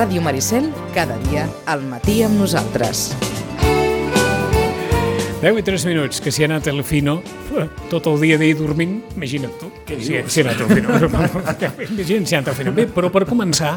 Ràdio 0.00 0.22
Maricel, 0.24 0.70
cada 0.96 1.18
dia, 1.28 1.42
al 1.68 1.82
matí 1.84 2.22
amb 2.24 2.38
nosaltres. 2.40 3.10
10 5.42 5.58
i 5.60 5.64
3 5.66 5.84
minuts, 5.90 6.22
que 6.24 6.32
si 6.32 6.40
ha 6.40 6.46
anat 6.48 6.70
el 6.72 6.80
Fino 6.88 7.18
tot 7.92 8.06
el 8.08 8.16
dia 8.22 8.38
d'ahir 8.40 8.56
dormint, 8.56 8.94
imagina't 9.12 9.52
tu. 9.60 9.68
Què 9.84 9.98
si, 10.00 10.14
dius? 10.14 10.32
si 10.32 10.40
ha 10.40 10.46
anat 10.48 10.62
el 10.64 10.72
Fino. 10.72 10.96
imagina't 11.92 12.24
si 12.24 12.32
ha 12.32 12.40
anat 12.40 12.48
el 12.54 12.56
Fino. 12.62 12.72
Bé, 12.72 12.86
però 12.88 13.12
per 13.12 13.26
començar, 13.28 13.74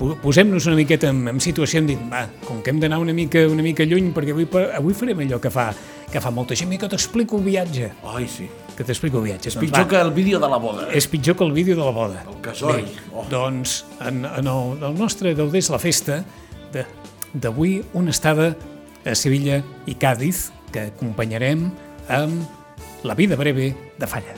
po- 0.00 0.14
posem-nos 0.24 0.64
una 0.72 0.80
miqueta 0.80 1.12
en, 1.12 1.26
en 1.34 1.44
situació, 1.44 1.82
hem 1.82 1.90
dit, 1.92 2.06
va, 2.08 2.24
com 2.48 2.64
que 2.64 2.72
hem 2.72 2.80
d'anar 2.80 3.02
una 3.04 3.12
mica, 3.12 3.44
una 3.44 3.64
mica 3.66 3.84
lluny, 3.84 4.14
perquè 4.16 4.32
avui, 4.32 4.48
avui 4.80 4.96
farem 4.96 5.26
allò 5.26 5.42
que 5.44 5.52
fa, 5.52 5.74
que 6.08 6.24
fa 6.24 6.32
molta 6.32 6.56
gent, 6.56 6.72
i 6.72 6.80
que 6.80 6.88
t'explico 6.88 7.36
el 7.36 7.50
viatge. 7.52 7.92
Ai, 8.16 8.24
sí. 8.24 8.48
Que 8.76 8.84
t'explico 8.84 9.18
el 9.18 9.24
viatge. 9.24 9.48
És 9.48 9.54
Doncs 9.56 9.64
pitjor 9.70 9.84
va, 9.84 9.88
que 9.88 10.00
el 10.00 10.10
vídeo 10.12 10.38
de 10.38 10.48
la 10.52 10.58
boda. 10.60 10.88
és 10.92 11.06
pitjor 11.08 11.36
que 11.36 11.44
el 11.44 11.52
vídeo 11.52 11.76
de 11.76 11.84
la 11.84 11.90
boda. 11.90 12.24
El 12.28 12.40
casori. 12.42 12.82
Bé, 12.82 12.88
Oh. 13.14 13.24
Doncs, 13.30 13.84
en, 14.00 14.24
en 14.26 14.46
el, 14.46 14.82
el 14.84 14.94
nostre 14.98 15.34
Gaudés 15.34 15.70
la 15.70 15.78
Festa 15.78 16.24
de- 16.72 16.84
d'avui, 17.32 17.82
una 17.94 18.10
estada 18.10 18.54
a 19.04 19.14
Sevilla 19.14 19.62
i 19.86 19.94
Càdiz, 19.96 20.50
que 20.72 20.90
acompanyarem 20.92 21.70
amb 22.08 22.42
La 23.04 23.14
vida 23.14 23.36
breve 23.36 23.74
de 23.98 24.06
Falla. 24.06 24.34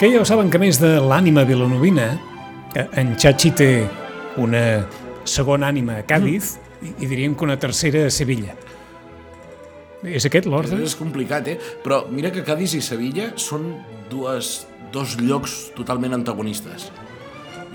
Que 0.00 0.08
ja 0.08 0.20
ho 0.22 0.24
saben 0.24 0.48
que 0.48 0.58
més 0.60 0.78
de 0.80 0.94
l'ànima 1.04 1.42
vilanovina, 1.44 2.06
eh, 2.74 2.86
en 3.02 3.14
Chachi 3.20 3.50
té 3.52 3.70
una 4.40 4.86
segona 5.28 5.68
ànima 5.68 5.98
a 6.00 6.04
Càdiz 6.08 6.54
i, 6.80 6.94
i 7.04 7.08
diríem 7.10 7.34
que 7.36 7.44
una 7.44 7.58
tercera 7.60 8.06
a 8.08 8.10
Sevilla. 8.14 8.54
És 10.00 10.24
aquest 10.24 10.48
l'ordre? 10.48 10.78
És 10.86 10.94
complicat, 10.96 11.50
eh? 11.52 11.58
Però 11.84 12.06
mira 12.08 12.30
que 12.32 12.40
Cádiz 12.46 12.72
i 12.78 12.80
Sevilla 12.80 13.34
són 13.36 13.74
dues, 14.08 14.62
dos 14.94 15.18
llocs 15.20 15.58
totalment 15.76 16.16
antagonistes. 16.16 16.88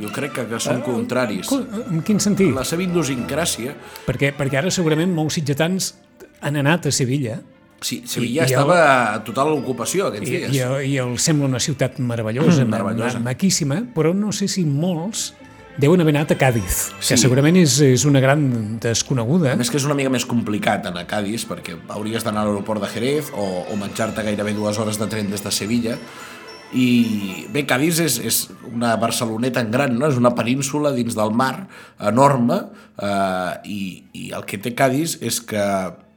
Jo 0.02 0.09
crec 0.12 0.34
que, 0.36 0.48
que 0.50 0.58
són 0.59 0.81
contraris. 0.84 1.46
Co- 1.48 1.62
En 1.94 2.02
quin 2.03 2.18
sentit? 2.20 2.50
La 2.58 2.66
seva 2.68 2.84
idiosincràsia... 2.84 3.76
Perquè, 4.09 4.34
perquè 4.36 4.58
ara 4.64 4.73
segurament 4.73 5.14
molts 5.16 5.38
sitgetans 5.38 5.94
han 6.42 6.58
anat 6.59 6.90
a 6.90 6.92
Sevilla 6.92 7.38
Sí, 7.86 8.00
Sevilla 8.09 8.45
I- 8.47 8.50
i 8.50 8.53
el- 8.55 8.59
estava 8.59 9.14
a 9.14 9.23
total 9.23 9.52
ocupació 9.53 10.08
aquests 10.09 10.28
i, 10.31 10.38
dies. 10.39 10.55
i, 10.58 10.91
i 10.95 10.97
els 11.03 11.22
sembla 11.22 11.45
una 11.52 11.59
ciutat 11.61 12.00
meravellosa, 12.02 12.64
Mm, 12.66 12.69
meravellosa. 12.73 13.19
ma- 13.19 13.30
maquíssima, 13.31 13.83
però 13.94 14.16
no 14.16 14.31
sé 14.33 14.47
si 14.50 14.64
molts 14.66 15.33
deuen 15.78 16.00
haver 16.02 16.16
anat 16.16 16.31
a 16.31 16.38
Càdiz, 16.39 16.78
que 16.97 17.03
Sí. 17.03 17.17
segurament 17.19 17.58
és, 17.59 17.75
és 17.83 18.06
una 18.08 18.22
gran 18.23 18.80
desconeguda. 18.80 19.51
A 19.53 19.56
més 19.59 19.69
que 19.69 19.78
és 19.78 19.84
una 19.85 19.94
mica 19.94 20.09
més 20.09 20.25
complicat 20.25 20.85
anar 20.88 21.01
a 21.03 21.07
Cádiz 21.07 21.44
perquè 21.46 21.75
hauries 21.90 22.23
d'anar 22.23 22.41
a 22.41 22.46
l'aeroport 22.47 22.81
de 22.81 22.88
Jerez 22.88 23.29
o, 23.35 23.66
o 23.69 23.75
menjar-te 23.75 24.23
gairebé 24.23 24.53
dues 24.56 24.79
hores 24.79 24.97
de 24.97 25.06
tren 25.12 25.29
des 25.29 25.44
de 25.44 25.52
Sevilla 25.52 25.97
i 26.73 27.46
bé, 27.53 27.66
Cádiz 27.67 28.00
és, 28.00 28.17
és 28.19 28.40
una 28.73 28.96
Barceloneta 28.96 29.62
en 29.62 29.69
gran, 29.72 29.94
no? 30.00 30.07
és 30.07 30.17
una 30.17 30.34
península 30.34 30.91
dins 30.96 31.13
del 31.16 31.31
mar 31.31 31.67
enorme 32.00 32.62
eh, 32.97 33.53
i, 33.66 34.03
i 34.13 34.31
el 34.31 34.44
que 34.46 34.57
té 34.57 34.73
Cádiz 34.73 35.19
és 35.22 35.41
que 35.41 35.62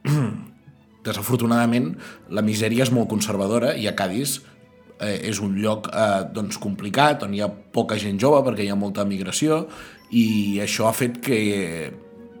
desafortunadament 1.09 1.91
la 2.29 2.45
misèria 2.45 2.85
és 2.87 2.93
molt 2.95 3.09
conservadora 3.11 3.75
i 3.75 3.87
a 3.89 3.95
Cádiz 3.97 4.39
eh, 4.99 5.29
és 5.29 5.39
un 5.43 5.57
lloc 5.61 5.89
eh, 5.91 6.25
doncs, 6.35 6.59
complicat 6.61 7.25
on 7.27 7.33
hi 7.35 7.41
ha 7.43 7.49
poca 7.49 7.97
gent 8.01 8.19
jove 8.21 8.43
perquè 8.47 8.65
hi 8.67 8.71
ha 8.73 8.79
molta 8.79 9.05
migració 9.09 9.65
i 10.09 10.59
això 10.63 10.87
ha 10.89 10.95
fet 10.97 11.19
que 11.23 11.39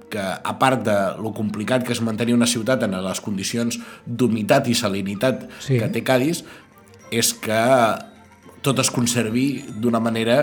que 0.09 0.17
a 0.19 0.53
part 0.57 0.81
de 0.81 0.95
lo 1.21 1.29
complicat 1.37 1.83
que 1.85 1.93
és 1.93 1.99
mantenir 2.01 2.33
una 2.33 2.47
ciutat 2.49 2.81
en 2.81 2.95
les 3.05 3.19
condicions 3.21 3.77
d'humitat 4.07 4.65
i 4.67 4.73
salinitat 4.73 5.43
Sí. 5.61 5.77
que 5.77 5.89
té 5.93 6.01
Cádiz 6.01 6.43
és 7.13 7.29
que 7.33 7.61
tot 8.65 8.79
es 8.81 8.89
conservi 8.89 9.63
d'una 9.69 10.01
manera 10.01 10.41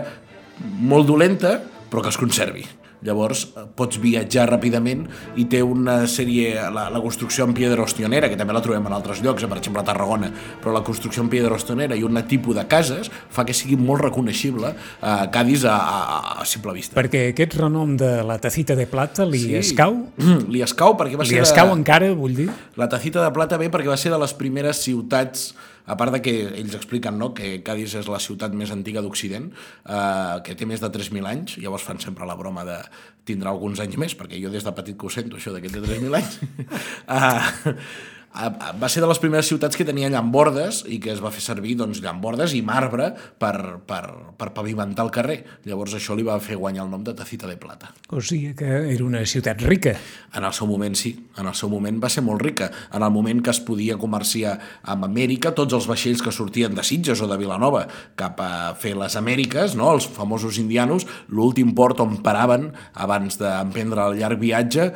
molt 0.63 1.11
dolenta 1.11 1.59
però 1.91 2.03
que 2.03 2.15
es 2.15 2.19
conservi 2.19 2.65
llavors 3.07 3.47
eh, 3.57 3.65
pots 3.79 4.01
viatjar 4.03 4.49
ràpidament 4.51 5.07
i 5.41 5.47
té 5.51 5.63
una 5.65 6.03
sèrie, 6.11 6.53
la, 6.75 6.89
la 6.93 7.01
construcció 7.05 7.47
en 7.47 7.55
piedra 7.57 7.83
ostionera, 7.87 8.29
que 8.29 8.37
també 8.39 8.53
la 8.57 8.63
trobem 8.65 8.87
en 8.91 8.97
altres 8.97 9.23
llocs, 9.25 9.45
eh, 9.47 9.51
per 9.51 9.59
exemple 9.63 9.83
a 9.83 9.87
Tarragona, 9.87 10.33
però 10.63 10.75
la 10.75 10.83
construcció 10.87 11.23
en 11.25 11.31
piedra 11.33 11.55
ostionera 11.55 11.97
i 11.97 12.03
un 12.07 12.17
tipus 12.27 12.57
de 12.57 12.67
cases 12.67 13.11
fa 13.31 13.45
que 13.47 13.55
sigui 13.55 13.77
molt 13.79 14.03
reconeixible 14.09 14.75
a 15.03 15.17
Cádiz 15.31 15.65
a, 15.69 15.77
a, 15.77 16.21
a 16.43 16.45
simple 16.49 16.73
vista. 16.75 16.97
Perquè 16.99 17.29
aquest 17.33 17.55
renom 17.61 17.97
de 18.01 18.11
la 18.27 18.39
tacita 18.43 18.75
de 18.79 18.87
plata 18.91 19.25
li 19.29 19.39
Sí. 19.47 19.55
escau? 19.61 19.97
Li 20.53 20.63
escau 20.65 20.97
perquè 20.99 21.17
va 21.19 21.25
Li 21.27 21.35
ser... 21.37 21.43
escau 21.45 21.71
de... 21.71 21.77
encara, 21.79 22.11
vull 22.17 22.35
dir? 22.35 22.49
La 22.77 22.89
tacita 22.89 23.23
de 23.23 23.31
plata 23.37 23.59
ve 23.61 23.69
perquè 23.71 23.91
va 23.93 23.97
ser 24.01 24.11
de 24.15 24.19
les 24.19 24.33
primeres 24.35 24.81
ciutats 24.83 25.53
a 25.87 25.97
part 25.99 26.15
de 26.15 26.21
que 26.23 26.35
ells 26.61 26.75
expliquen 26.79 27.19
no, 27.19 27.33
que 27.37 27.61
Cádiz 27.67 27.95
és 28.01 28.11
la 28.11 28.21
ciutat 28.23 28.55
més 28.59 28.73
antiga 28.75 29.03
d'Occident, 29.05 29.49
eh, 29.87 30.37
que 30.47 30.57
té 30.59 30.69
més 30.69 30.83
de 30.83 30.91
3.000 30.93 31.31
anys, 31.31 31.57
llavors 31.63 31.87
fan 31.87 32.03
sempre 32.03 32.29
la 32.29 32.37
broma 32.39 32.67
de 32.67 32.81
tindrà 33.27 33.53
alguns 33.55 33.83
anys 33.83 33.99
més, 34.03 34.19
perquè 34.19 34.41
jo 34.43 34.51
des 34.53 34.67
de 34.67 34.75
petit 34.75 34.99
que 34.99 35.07
ho 35.09 35.13
sento, 35.13 35.39
això 35.39 35.55
de 35.55 35.63
que 35.63 35.73
té 35.73 35.83
3.000 35.83 36.21
anys. 36.21 36.39
eh, 37.17 37.77
va 38.37 38.89
ser 38.93 39.01
de 39.01 39.09
les 39.09 39.21
primeres 39.21 39.49
ciutats 39.49 39.77
que 39.79 39.87
tenia 39.89 40.11
llambordes 40.13 40.83
i 40.93 40.99
que 41.03 41.13
es 41.15 41.23
va 41.25 41.33
fer 41.33 41.43
servir 41.45 41.77
doncs, 41.81 42.03
llambordes 42.05 42.53
i 42.57 42.61
marbre 42.65 43.09
per, 43.41 43.81
per, 43.89 44.03
per 44.37 44.51
pavimentar 44.57 45.07
el 45.07 45.13
carrer. 45.15 45.39
Llavors 45.65 45.97
això 45.97 46.17
li 46.17 46.27
va 46.27 46.37
fer 46.43 46.59
guanyar 46.61 46.85
el 46.85 46.93
nom 46.93 47.05
de 47.07 47.15
Tacita 47.17 47.49
de 47.49 47.57
Plata. 47.61 47.93
O 48.13 48.21
sigui 48.21 48.53
que 48.59 48.69
era 48.93 49.05
una 49.05 49.25
ciutat 49.27 49.65
rica. 49.65 49.97
En 50.37 50.45
el 50.45 50.53
seu 50.57 50.69
moment 50.69 50.97
sí, 50.99 51.15
en 51.41 51.49
el 51.49 51.57
seu 51.57 51.73
moment 51.73 52.01
va 52.03 52.13
ser 52.13 52.25
molt 52.27 52.45
rica. 52.45 52.71
En 52.93 53.07
el 53.07 53.15
moment 53.15 53.41
que 53.43 53.55
es 53.55 53.63
podia 53.65 53.97
comerciar 54.01 54.59
amb 54.85 55.09
Amèrica, 55.09 55.55
tots 55.57 55.77
els 55.79 55.89
vaixells 55.89 56.23
que 56.25 56.35
sortien 56.35 56.77
de 56.77 56.85
Sitges 56.85 57.23
o 57.25 57.31
de 57.31 57.41
Vilanova 57.41 57.87
cap 58.21 58.41
a 58.45 58.53
fer 58.79 58.97
les 59.01 59.17
Amèriques, 59.17 59.79
no? 59.81 59.95
els 59.97 60.09
famosos 60.13 60.61
indianos, 60.61 61.09
l'últim 61.33 61.73
port 61.77 62.01
on 62.05 62.19
paraven 62.27 62.71
abans 62.95 63.41
d'emprendre 63.41 64.11
el 64.11 64.21
llarg 64.21 64.43
viatge, 64.43 64.91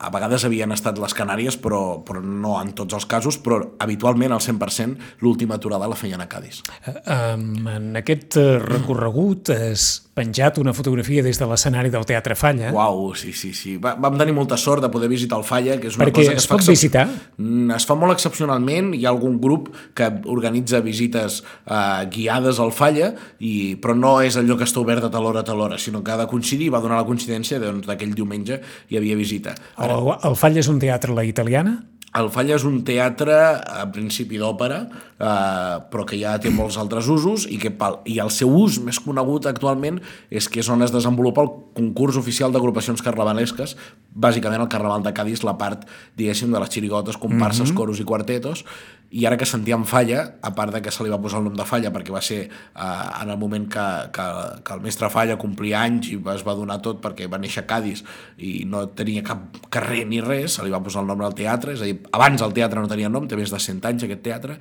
a 0.00 0.10
vegades 0.12 0.44
havien 0.48 0.72
estat 0.72 0.98
les 1.00 1.14
Canàries, 1.16 1.58
però, 1.60 2.00
però 2.06 2.22
no 2.24 2.54
en 2.60 2.72
tots 2.76 2.96
els 2.96 3.06
casos, 3.10 3.36
però 3.42 3.60
habitualment 3.84 4.32
al 4.32 4.40
100% 4.40 5.20
l'última 5.24 5.58
aturada 5.60 5.88
la 5.90 5.98
feien 5.98 6.22
a 6.24 6.28
Cádiz. 6.30 6.62
Um, 7.04 7.68
en 7.68 8.00
aquest 8.00 8.38
eh, 8.40 8.58
recorregut 8.64 9.52
has 9.52 9.90
penjat 10.20 10.60
una 10.60 10.74
fotografia 10.76 11.24
des 11.24 11.40
de 11.40 11.48
l'escenari 11.48 11.90
del 11.92 12.04
Teatre 12.08 12.36
Falla. 12.36 12.70
Uau, 12.76 13.14
sí, 13.18 13.32
sí, 13.36 13.52
sí. 13.56 13.76
Va, 13.82 13.94
vam 14.00 14.18
tenir 14.20 14.34
molta 14.36 14.58
sort 14.60 14.84
de 14.84 14.90
poder 14.92 15.08
visitar 15.10 15.38
el 15.40 15.46
Falla, 15.48 15.78
que 15.80 15.88
és 15.90 15.96
una 15.98 16.06
Perquè 16.06 16.20
cosa 16.20 16.36
que 16.36 16.42
es 16.42 16.48
fa 16.50 16.58
pot 16.58 16.70
visitar? 16.70 17.06
Mm, 17.38 17.76
Es 17.76 17.86
fa 17.88 17.96
molt 17.98 18.14
excepcionalment, 18.16 18.92
hi 18.96 19.06
ha 19.06 19.12
algun 19.14 19.38
grup 19.42 19.70
que 19.96 20.10
organitza 20.30 20.82
visites 20.84 21.40
eh, 21.64 22.06
guiades 22.12 22.60
al 22.60 22.74
Falla, 22.76 23.12
i, 23.38 23.76
però 23.80 23.96
no 23.96 24.16
és 24.24 24.36
allò 24.40 24.58
que 24.60 24.68
està 24.68 24.82
obert 24.82 25.06
de 25.06 25.12
tal 25.12 25.28
hora 25.30 25.44
a 25.44 25.46
tal 25.46 25.62
hora, 25.64 25.78
sinó 25.78 26.04
que 26.04 26.12
ha 26.12 26.18
de 26.20 26.28
coincidir, 26.30 26.70
va 26.74 26.82
donar 26.84 27.00
la 27.00 27.08
coincidència 27.08 27.60
doncs, 27.62 27.86
d'aquell 27.88 28.14
diumenge 28.16 28.60
hi 28.90 29.00
havia 29.00 29.16
visita. 29.18 29.56
El, 29.80 30.12
el 30.18 30.36
Falla 30.36 30.60
és 30.60 30.68
un 30.70 30.82
teatre 30.82 31.14
a 31.14 31.20
la 31.22 31.26
italiana? 31.28 31.78
El 32.18 32.26
Falla 32.34 32.56
és 32.56 32.64
un 32.66 32.80
teatre, 32.82 33.34
a 33.54 33.84
principi 33.94 34.38
d'òpera, 34.40 34.80
eh, 34.82 35.74
però 35.92 36.02
que 36.08 36.18
ja 36.18 36.32
té 36.42 36.50
molts 36.50 36.74
altres 36.80 37.06
usos 37.06 37.44
i, 37.46 37.58
que 37.62 37.70
pel, 37.70 38.00
i 38.10 38.16
el 38.18 38.32
seu 38.34 38.50
ús 38.50 38.80
més 38.82 38.98
conegut 38.98 39.46
actualment 39.46 40.00
és 40.26 40.48
que 40.50 40.58
és 40.58 40.70
on 40.74 40.82
es 40.82 40.90
desenvolupa 40.90 41.44
el 41.46 41.52
concurs 41.78 42.18
oficial 42.18 42.50
d'agrupacions 42.50 43.04
carnavalesques, 43.06 43.76
bàsicament 44.10 44.64
el 44.64 44.72
Carnaval 44.72 45.06
de 45.06 45.14
Cádiz, 45.14 45.44
la 45.46 45.54
part, 45.60 45.86
diguéssim, 46.18 46.50
de 46.50 46.58
les 46.58 46.74
xirigotes, 46.74 47.16
comparses, 47.16 47.68
mm 47.68 47.72
-hmm. 47.72 47.78
coros 47.78 48.00
i 48.00 48.04
quartetos, 48.04 48.64
i 49.10 49.24
ara 49.26 49.36
que 49.36 49.46
sentíem 49.48 49.82
Falla, 49.90 50.20
a 50.42 50.52
part 50.54 50.74
de 50.74 50.80
que 50.82 50.92
se 50.94 51.02
li 51.02 51.10
va 51.10 51.18
posar 51.22 51.40
el 51.40 51.48
nom 51.48 51.56
de 51.58 51.66
Falla 51.66 51.90
perquè 51.90 52.12
va 52.14 52.22
ser 52.22 52.44
eh, 52.46 52.82
en 53.22 53.32
el 53.32 53.38
moment 53.40 53.66
que, 53.70 53.86
que, 54.14 54.26
que 54.62 54.76
el 54.76 54.84
mestre 54.84 55.10
Falla 55.10 55.38
complia 55.40 55.82
anys 55.82 56.12
i 56.12 56.18
es 56.34 56.44
va 56.46 56.54
donar 56.54 56.78
tot 56.84 57.00
perquè 57.02 57.26
va 57.30 57.40
néixer 57.42 57.64
a 57.64 57.66
Cádiz 57.70 58.04
i 58.38 58.62
no 58.70 58.84
tenia 58.94 59.24
cap 59.26 59.58
carrer 59.68 60.04
ni 60.06 60.22
res, 60.22 60.54
se 60.58 60.66
li 60.66 60.70
va 60.70 60.82
posar 60.84 61.02
el 61.02 61.10
nom 61.10 61.26
al 61.26 61.34
teatre, 61.34 61.74
és 61.74 61.82
a 61.82 61.90
dir, 61.90 61.98
abans 62.14 62.46
el 62.46 62.54
teatre 62.54 62.80
no 62.80 62.90
tenia 62.90 63.10
nom, 63.10 63.26
té 63.26 63.38
més 63.38 63.50
de 63.50 63.58
100 63.58 63.90
anys 63.90 64.06
aquest 64.06 64.26
teatre, 64.30 64.58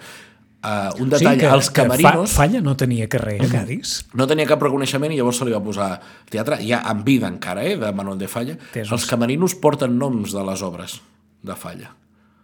Uh, 0.59 0.91
un 0.99 1.07
detall, 1.07 1.37
que, 1.39 1.47
els 1.47 1.69
camerinos... 1.71 2.33
Fa, 2.33 2.41
Falla 2.41 2.59
no 2.59 2.73
tenia 2.75 3.05
carrer 3.07 3.37
a 3.39 3.47
Cádiz. 3.47 3.93
No 4.19 4.25
tenia 4.27 4.43
cap 4.49 4.59
reconeixement 4.65 5.13
i 5.15 5.15
llavors 5.15 5.39
se 5.39 5.47
li 5.47 5.55
va 5.55 5.61
posar 5.63 5.87
teatre, 6.27 6.57
ja 6.67 6.81
en 6.91 7.05
vida 7.07 7.29
encara, 7.31 7.63
eh, 7.63 7.77
de 7.79 7.93
Manuel 7.95 8.19
de 8.19 8.27
Falla. 8.27 8.57
Tesos. 8.73 8.91
Els 8.97 9.07
camerinos 9.07 9.55
porten 9.55 9.95
noms 10.01 10.35
de 10.35 10.43
les 10.51 10.65
obres 10.67 10.97
de 11.47 11.55
Falla. 11.55 11.93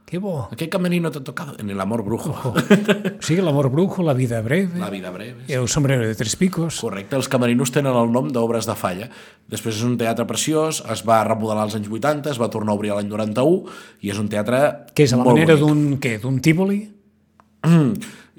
Que 0.06 0.20
bo. 0.20 0.48
¿A 0.52 0.56
qué 0.56 0.70
camerino 0.70 1.10
te 1.10 1.18
ha 1.18 1.24
tocado? 1.24 1.56
En 1.58 1.68
el 1.72 1.82
amor 1.82 2.04
brujo. 2.06 2.30
Oh. 2.46 2.54
O 2.54 3.22
sigui, 3.26 3.42
l'amor 3.42 3.72
brujo, 3.72 4.04
la 4.04 4.14
vida 4.14 4.40
breve, 4.42 4.78
La 4.78 4.92
vida 4.92 5.10
breve. 5.10 5.42
i 5.48 5.54
el 5.54 5.68
sombrero 5.68 6.06
de 6.06 6.14
tres 6.14 6.36
picos. 6.36 6.78
Correcte, 6.80 7.16
els 7.18 7.28
camerinos 7.28 7.72
tenen 7.74 7.96
el 7.98 8.12
nom 8.14 8.30
d'obres 8.30 8.68
de 8.70 8.76
Falla. 8.78 9.08
Després 9.50 9.80
és 9.80 9.84
un 9.88 9.98
teatre 9.98 10.28
preciós, 10.30 10.84
es 10.94 11.02
va 11.08 11.24
remodelar 11.26 11.64
als 11.66 11.74
anys 11.80 11.90
80, 11.90 12.30
es 12.30 12.40
va 12.42 12.52
tornar 12.54 12.76
a 12.76 12.78
obrir 12.78 12.94
l'any 12.94 13.10
91 13.10 13.66
i 14.06 14.12
és 14.14 14.20
un 14.22 14.30
teatre 14.30 14.62
Que 14.94 15.08
és 15.10 15.14
a 15.14 15.18
la 15.18 15.26
manera 15.26 15.58
d'un 15.58 15.98
què, 15.98 16.20
d'un 16.22 16.38
tívoli? 16.40 16.84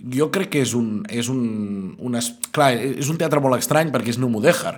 jo 0.07 0.31
crec 0.31 0.53
que 0.55 0.61
és 0.63 0.73
un, 0.79 1.03
és 1.11 1.27
un, 1.33 1.97
un, 1.99 2.15
es- 2.15 2.31
clar, 2.55 2.75
és 2.79 3.09
un 3.11 3.19
teatre 3.19 3.41
molt 3.43 3.59
estrany 3.59 3.91
perquè 3.91 4.13
és 4.15 4.19
neomudèjar. 4.23 4.77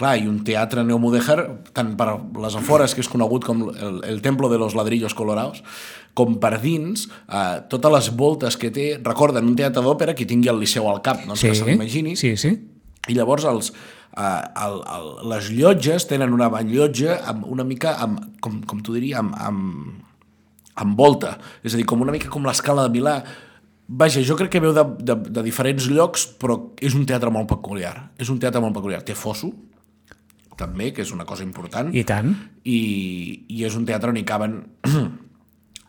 Clar, 0.00 0.14
i 0.16 0.24
un 0.30 0.38
teatre 0.46 0.80
neomudèjar, 0.86 1.42
tant 1.76 1.92
per 1.98 2.14
les 2.40 2.54
afores, 2.56 2.94
que 2.96 3.02
és 3.04 3.10
conegut 3.12 3.44
com 3.44 3.66
el, 3.68 3.98
el 4.08 4.22
Templo 4.24 4.48
de 4.48 4.56
los 4.56 4.72
Ladrillos 4.78 5.12
Colorados, 5.16 5.60
com 6.16 6.38
per 6.40 6.54
dins, 6.62 7.04
eh, 7.28 7.60
totes 7.68 7.92
les 7.92 8.10
voltes 8.16 8.56
que 8.56 8.72
té, 8.72 8.86
recorden 9.04 9.46
un 9.46 9.58
teatre 9.58 9.84
d'òpera 9.84 10.16
que 10.16 10.24
tingui 10.28 10.48
el 10.48 10.60
Liceu 10.62 10.88
al 10.88 11.02
cap, 11.04 11.20
doncs 11.28 11.44
que 11.44 11.52
se 11.54 11.68
l'imagini, 11.68 12.16
sí, 12.16 12.32
sí. 12.40 12.54
i 13.12 13.16
llavors 13.18 13.44
els, 13.50 13.70
uh, 14.16 14.40
el, 14.64 14.80
el, 14.96 15.12
les 15.34 15.52
llotges 15.52 16.08
tenen 16.08 16.32
una 16.32 16.48
banyotja 16.52 17.20
amb 17.30 17.44
una 17.52 17.68
mica, 17.68 17.98
amb, 18.00 18.24
com, 18.40 18.62
com 18.64 18.80
t'ho 18.80 18.96
diria, 18.96 19.20
amb, 19.20 19.36
amb, 19.36 20.02
amb 20.80 20.96
volta. 20.96 21.36
És 21.62 21.76
a 21.76 21.80
dir, 21.80 21.86
com 21.88 22.00
una 22.00 22.16
mica 22.16 22.32
com 22.32 22.48
l'escala 22.48 22.88
de 22.88 22.96
Milà. 22.96 23.20
Vaja, 24.00 24.22
jo 24.24 24.36
crec 24.38 24.52
que 24.54 24.62
veu 24.62 24.72
de, 24.72 24.84
de, 25.02 25.16
de 25.28 25.42
diferents 25.44 25.88
llocs, 25.90 26.24
però 26.40 26.56
és 26.80 26.94
un 26.96 27.04
teatre 27.04 27.32
molt 27.34 27.50
peculiar. 27.50 27.94
És 28.16 28.30
un 28.30 28.38
teatre 28.40 28.62
molt 28.62 28.76
peculiar. 28.76 29.02
Té 29.04 29.16
fosso, 29.18 29.50
també, 30.60 30.90
que 30.94 31.04
és 31.06 31.12
una 31.16 31.26
cosa 31.28 31.46
important 31.46 31.90
I 31.96 32.04
tant. 32.08 32.34
i, 32.64 32.80
i 33.48 33.64
és 33.68 33.76
un 33.78 33.88
teatre 33.88 34.12
on 34.12 34.20
hi 34.20 34.26
caben 34.28 34.60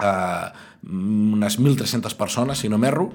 eh, 0.08 0.48
unes 0.88 1.60
1.300 1.60 2.18
persones, 2.18 2.64
si 2.64 2.72
no 2.72 2.80
m'erro, 2.82 3.12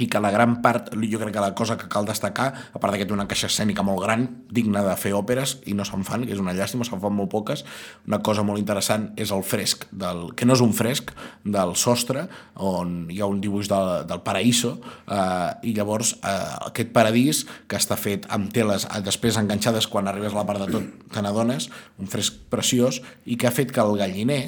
i 0.00 0.06
que 0.08 0.20
la 0.24 0.30
gran 0.32 0.62
part, 0.64 0.88
jo 0.96 1.18
crec 1.20 1.34
que 1.34 1.42
la 1.42 1.54
cosa 1.54 1.76
que 1.76 1.88
cal 1.92 2.06
destacar, 2.08 2.46
a 2.72 2.80
part 2.80 2.94
de 2.94 3.02
que 3.02 3.06
té 3.08 3.12
una 3.12 3.26
caixa 3.28 3.50
escènica 3.50 3.84
molt 3.84 4.00
gran, 4.00 4.24
digna 4.48 4.80
de 4.86 4.94
fer 4.96 5.12
òperes, 5.12 5.58
i 5.68 5.74
no 5.76 5.84
se'n 5.84 6.06
fan, 6.08 6.24
que 6.24 6.32
és 6.32 6.40
una 6.40 6.54
llàstima, 6.56 6.86
se'n 6.88 7.02
fan 7.02 7.12
molt 7.12 7.28
poques, 7.32 7.64
una 8.08 8.22
cosa 8.24 8.44
molt 8.46 8.62
interessant 8.62 9.10
és 9.20 9.34
el 9.36 9.44
fresc, 9.44 9.84
del, 9.92 10.30
que 10.32 10.48
no 10.48 10.56
és 10.56 10.64
un 10.64 10.72
fresc, 10.72 11.12
del 11.44 11.76
sostre, 11.76 12.24
on 12.56 13.10
hi 13.12 13.20
ha 13.20 13.28
un 13.28 13.42
dibuix 13.44 13.68
del, 13.68 14.06
del 14.08 14.24
paraíso, 14.24 14.78
eh, 15.04 15.68
i 15.68 15.76
llavors 15.76 16.16
eh, 16.22 16.36
aquest 16.72 16.96
paradís, 16.96 17.44
que 17.68 17.76
està 17.76 18.00
fet 18.00 18.24
amb 18.32 18.48
teles 18.54 18.88
eh, 18.88 19.02
després 19.04 19.36
enganxades 19.36 19.90
quan 19.92 20.08
arribes 20.08 20.32
a 20.32 20.40
la 20.40 20.48
part 20.48 20.64
de 20.64 20.72
tot, 20.72 20.88
te 21.12 21.20
n'adones, 21.20 21.68
un 22.00 22.08
fresc 22.08 22.46
preciós, 22.48 23.04
i 23.28 23.36
que 23.36 23.50
ha 23.50 23.52
fet 23.52 23.76
que 23.76 23.84
el 23.84 23.98
galliner, 24.00 24.46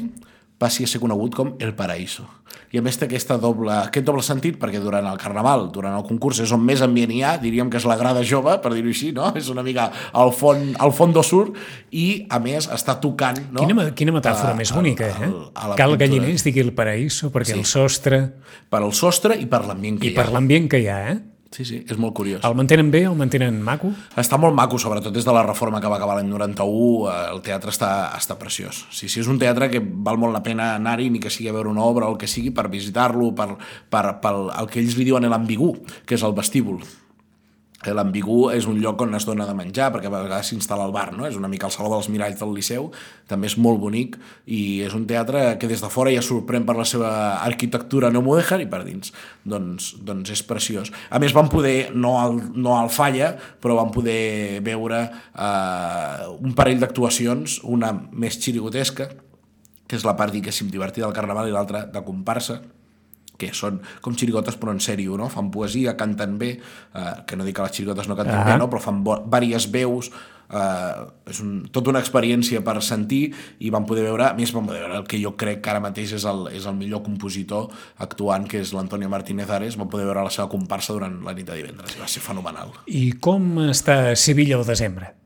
passi 0.65 0.87
a 0.89 0.91
ser 0.91 1.03
conegut 1.05 1.37
com 1.37 1.53
El 1.61 1.75
Paraíso. 1.77 2.25
I 2.75 2.79
a 2.79 2.83
més 2.83 2.97
té 2.99 3.07
aquesta 3.07 3.37
doble, 3.39 3.71
aquest 3.71 4.07
doble 4.07 4.23
sentit 4.27 4.57
perquè 4.59 4.81
durant 4.83 5.07
el 5.07 5.19
carnaval, 5.21 5.69
durant 5.75 5.95
el 5.95 6.03
concurs, 6.07 6.41
és 6.43 6.51
on 6.55 6.63
més 6.65 6.81
ambient 6.83 7.11
hi 7.15 7.21
ha, 7.27 7.35
diríem 7.43 7.69
que 7.71 7.79
és 7.79 7.87
la 7.87 7.97
grada 8.01 8.23
jove, 8.27 8.57
per 8.63 8.73
dir-ho 8.75 8.91
així, 8.91 9.13
no? 9.15 9.29
És 9.39 9.51
una 9.53 9.63
mica 9.67 9.89
al 10.13 10.33
fons, 10.35 10.73
al 10.83 10.95
fondo 10.97 11.23
sur 11.27 11.53
i, 11.95 12.25
a 12.31 12.41
més, 12.43 12.67
està 12.75 12.97
tocant... 13.03 13.39
No? 13.55 13.63
Quina, 13.63 13.87
quina 13.95 14.15
metàfora 14.17 14.55
A- 14.55 14.59
més 14.59 14.73
bonica, 14.75 15.07
eh? 15.13 15.29
al- 15.29 15.51
a 15.55 15.69
la 15.75 15.79
que 15.79 15.87
galliner 16.07 16.33
es 16.35 16.47
digui 16.47 16.63
el 16.65 16.73
paraíso, 16.75 17.31
perquè 17.35 17.53
Sí. 17.55 17.59
el 17.61 17.69
sostre... 17.69 18.23
Per 18.71 18.81
al 18.83 18.91
sostre 18.97 19.37
i 19.39 19.47
per 19.51 19.63
l'ambient 19.69 20.01
que 20.03 20.09
I 20.09 20.13
hi 20.13 20.17
ha. 20.17 20.23
per 20.23 20.33
l'ambient 20.35 20.67
que 20.71 20.83
hi 20.83 20.89
ha, 20.91 20.99
eh? 21.13 21.19
Sí, 21.55 21.63
sí, 21.63 21.77
és 21.87 21.99
molt 22.03 22.17
curiós. 22.19 22.43
El 22.43 22.57
mantenen 22.59 22.89
bé, 22.91 23.05
el 23.07 23.15
mantenen 23.15 23.61
maco? 23.63 23.93
Està 24.19 24.35
molt 24.43 24.57
maco, 24.59 24.75
sobretot 24.83 25.15
des 25.15 25.23
de 25.23 25.35
la 25.37 25.45
reforma 25.47 25.79
que 25.79 25.91
va 25.91 26.01
acabar 26.01 26.17
l'any 26.19 26.27
91, 26.33 27.05
eh, 27.07 27.21
el 27.31 27.45
teatre 27.47 27.71
està, 27.71 27.91
està 28.19 28.35
preciós. 28.41 28.81
Sí, 28.91 29.07
sí, 29.07 29.21
és 29.23 29.31
un 29.31 29.39
teatre 29.39 29.71
que 29.71 29.79
val 29.79 30.19
molt 30.19 30.35
la 30.35 30.43
pena 30.43 30.73
anar-hi, 30.81 31.13
ni 31.15 31.23
que 31.23 31.31
sigui 31.31 31.53
a 31.53 31.55
veure 31.55 31.71
una 31.71 31.87
obra 31.87 32.09
o 32.09 32.17
el 32.17 32.19
que 32.19 32.27
sigui, 32.27 32.51
per 32.51 32.67
visitar-lo, 32.73 33.31
per, 33.39 33.53
per, 33.87 34.05
per 34.25 34.35
el 34.51 34.71
que 34.73 34.83
ells 34.83 34.99
li 34.99 35.07
diuen 35.07 35.31
l'ambigú, 35.31 35.77
que 36.03 36.19
és 36.19 36.27
el 36.27 36.35
vestíbul. 36.35 36.83
L'ambigú 37.93 38.49
és 38.55 38.65
un 38.71 38.79
lloc 38.81 39.03
on 39.05 39.13
es 39.19 39.27
dona 39.29 39.45
de 39.45 39.55
menjar, 39.57 39.91
perquè 39.93 40.09
a 40.09 40.13
vegades 40.15 40.49
s'instal·la 40.53 40.87
al 40.87 40.95
bar, 40.95 41.11
no? 41.13 41.27
És 41.29 41.37
una 41.37 41.51
mica 41.53 41.69
el 41.69 41.75
Saló 41.75 41.91
dels 41.93 42.09
Miralls 42.09 42.39
del 42.41 42.55
Liceu, 42.57 42.89
també 43.29 43.51
és 43.51 43.59
molt 43.61 43.83
bonic, 43.83 44.17
i 44.47 44.81
és 44.87 44.95
un 44.97 45.05
teatre 45.11 45.43
que 45.61 45.69
des 45.69 45.83
de 45.85 45.91
fora 45.93 46.13
ja 46.15 46.23
sorprèn 46.25 46.65
per 46.65 46.79
la 46.79 46.87
seva 46.89 47.11
arquitectura 47.45 48.13
neomudèjar 48.15 48.61
i 48.65 48.69
per 48.71 48.85
dins. 48.87 49.13
Doncs, 49.45 49.91
doncs 50.01 50.33
és 50.33 50.45
preciós. 50.47 50.93
A 51.11 51.21
més, 51.21 51.35
vam 51.37 51.51
poder, 51.53 51.91
no 51.93 52.17
al, 52.23 52.39
no 52.55 52.79
al 52.79 52.89
Falla, 52.95 53.35
però 53.61 53.77
vam 53.83 53.93
poder 53.93 54.63
veure 54.65 55.03
eh, 55.05 56.31
un 56.39 56.57
parell 56.57 56.81
d'actuacions, 56.81 57.61
una 57.69 57.93
més 57.93 58.41
xirigotesca, 58.41 59.11
que 59.85 59.99
és 59.99 60.07
la 60.07 60.17
part, 60.17 60.33
diguéssim, 60.33 60.71
divertida 60.73 61.05
del 61.05 61.17
Carnaval 61.17 61.51
i 61.51 61.53
l'altra 61.53 61.85
de 61.91 62.03
comparsa, 62.07 62.63
que 63.39 63.51
són 63.55 63.81
com 64.01 64.15
xirigotes 64.15 64.59
però 64.61 64.75
en 64.75 64.81
sèrio, 64.81 65.17
no? 65.19 65.29
Fan 65.33 65.51
poesia, 65.55 65.97
canten 65.97 66.39
bé, 66.39 66.55
eh, 66.95 67.15
que 67.27 67.37
no 67.37 67.45
dic 67.45 67.57
que 67.57 67.67
les 67.67 67.73
xirigotes 67.73 68.09
no 68.09 68.17
canten 68.17 68.39
Ah. 68.39 68.45
bé, 68.45 68.59
no? 68.59 68.71
però 68.71 68.81
fan 68.81 69.03
diverses 69.05 69.71
veus, 69.71 70.11
eh, 70.53 71.31
és 71.31 71.41
un, 71.41 71.69
tota 71.73 71.91
una 71.91 72.01
experiència 72.01 72.63
per 72.65 72.81
sentir 72.83 73.33
i 73.61 73.71
vam 73.71 73.87
poder 73.87 74.05
veure, 74.05 74.29
a 74.29 74.35
més 74.35 74.53
vam 74.55 74.67
poder 74.67 74.85
veure 74.85 75.01
el 75.03 75.09
que 75.09 75.21
jo 75.23 75.35
crec 75.37 75.63
que 75.65 75.71
ara 75.71 75.81
mateix 75.81 76.13
és 76.13 76.25
el, 76.25 76.49
és 76.53 76.67
el 76.67 76.77
millor 76.79 77.03
compositor 77.03 77.71
actuant, 77.99 78.47
que 78.49 78.61
és 78.61 78.73
l'Antonio 78.77 79.09
Martínez 79.09 79.51
Ares, 79.51 79.79
vam 79.81 79.89
poder 79.89 80.07
veure 80.07 80.25
la 80.25 80.31
seva 80.31 80.49
comparsa 80.53 80.93
durant 80.93 81.23
la 81.25 81.35
nit 81.35 81.47
de 81.47 81.57
divendres, 81.57 81.97
i 81.97 82.01
va 82.01 82.09
ser 82.09 82.23
fenomenal. 82.23 82.73
I 82.87 83.13
com 83.21 83.59
està 83.71 84.15
Sevilla 84.17 84.57
al 84.61 84.67
desembre? 84.67 85.24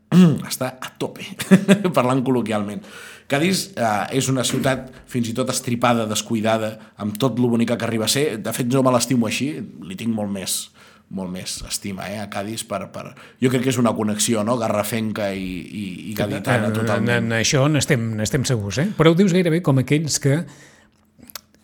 Està 0.49 0.75
a 0.81 0.91
tope, 0.99 1.27
parlant 1.97 2.25
col·loquialment. 2.25 2.83
Cádiz 3.29 3.69
eh, 3.77 4.17
és 4.17 4.31
una 4.33 4.45
ciutat 4.49 4.89
fins 5.11 5.29
i 5.29 5.35
tot 5.37 5.51
estripada, 5.53 6.07
descuidada, 6.09 6.73
amb 6.97 7.19
tot 7.21 7.39
lo 7.41 7.51
bonica 7.53 7.77
que 7.77 7.85
arriba 7.85 8.07
a 8.07 8.13
ser. 8.13 8.39
De 8.41 8.55
fet, 8.57 8.71
jo 8.73 8.81
me 8.83 8.95
l'estimo 8.95 9.29
així, 9.29 9.53
li 9.85 9.99
tinc 9.99 10.15
molt 10.17 10.33
més 10.33 10.61
molt 11.09 11.33
més 11.33 11.55
estima 11.65 12.05
eh, 12.13 12.19
a 12.21 12.27
Cádiz 12.29 12.67
per, 12.69 12.83
per... 12.93 13.15
jo 13.41 13.49
crec 13.49 13.63
que 13.65 13.73
és 13.73 13.79
una 13.81 13.95
connexió 13.97 14.43
no? 14.45 14.59
garrafenca 14.61 15.31
i, 15.33 15.47
i, 15.65 15.85
i 16.11 16.17
gaditana 16.17 16.69
en, 16.69 16.75
totalment 16.77 17.31
en 17.31 17.37
això 17.39 17.63
n'estem 17.73 18.11
n'estem 18.19 18.45
segurs, 18.49 18.81
eh? 18.83 18.91
Però 18.99 19.15
ho 19.15 19.17
dius 19.17 19.33
gairebé 19.33 19.63
com 19.65 19.81
aquells 19.81 20.19
que, 20.21 20.43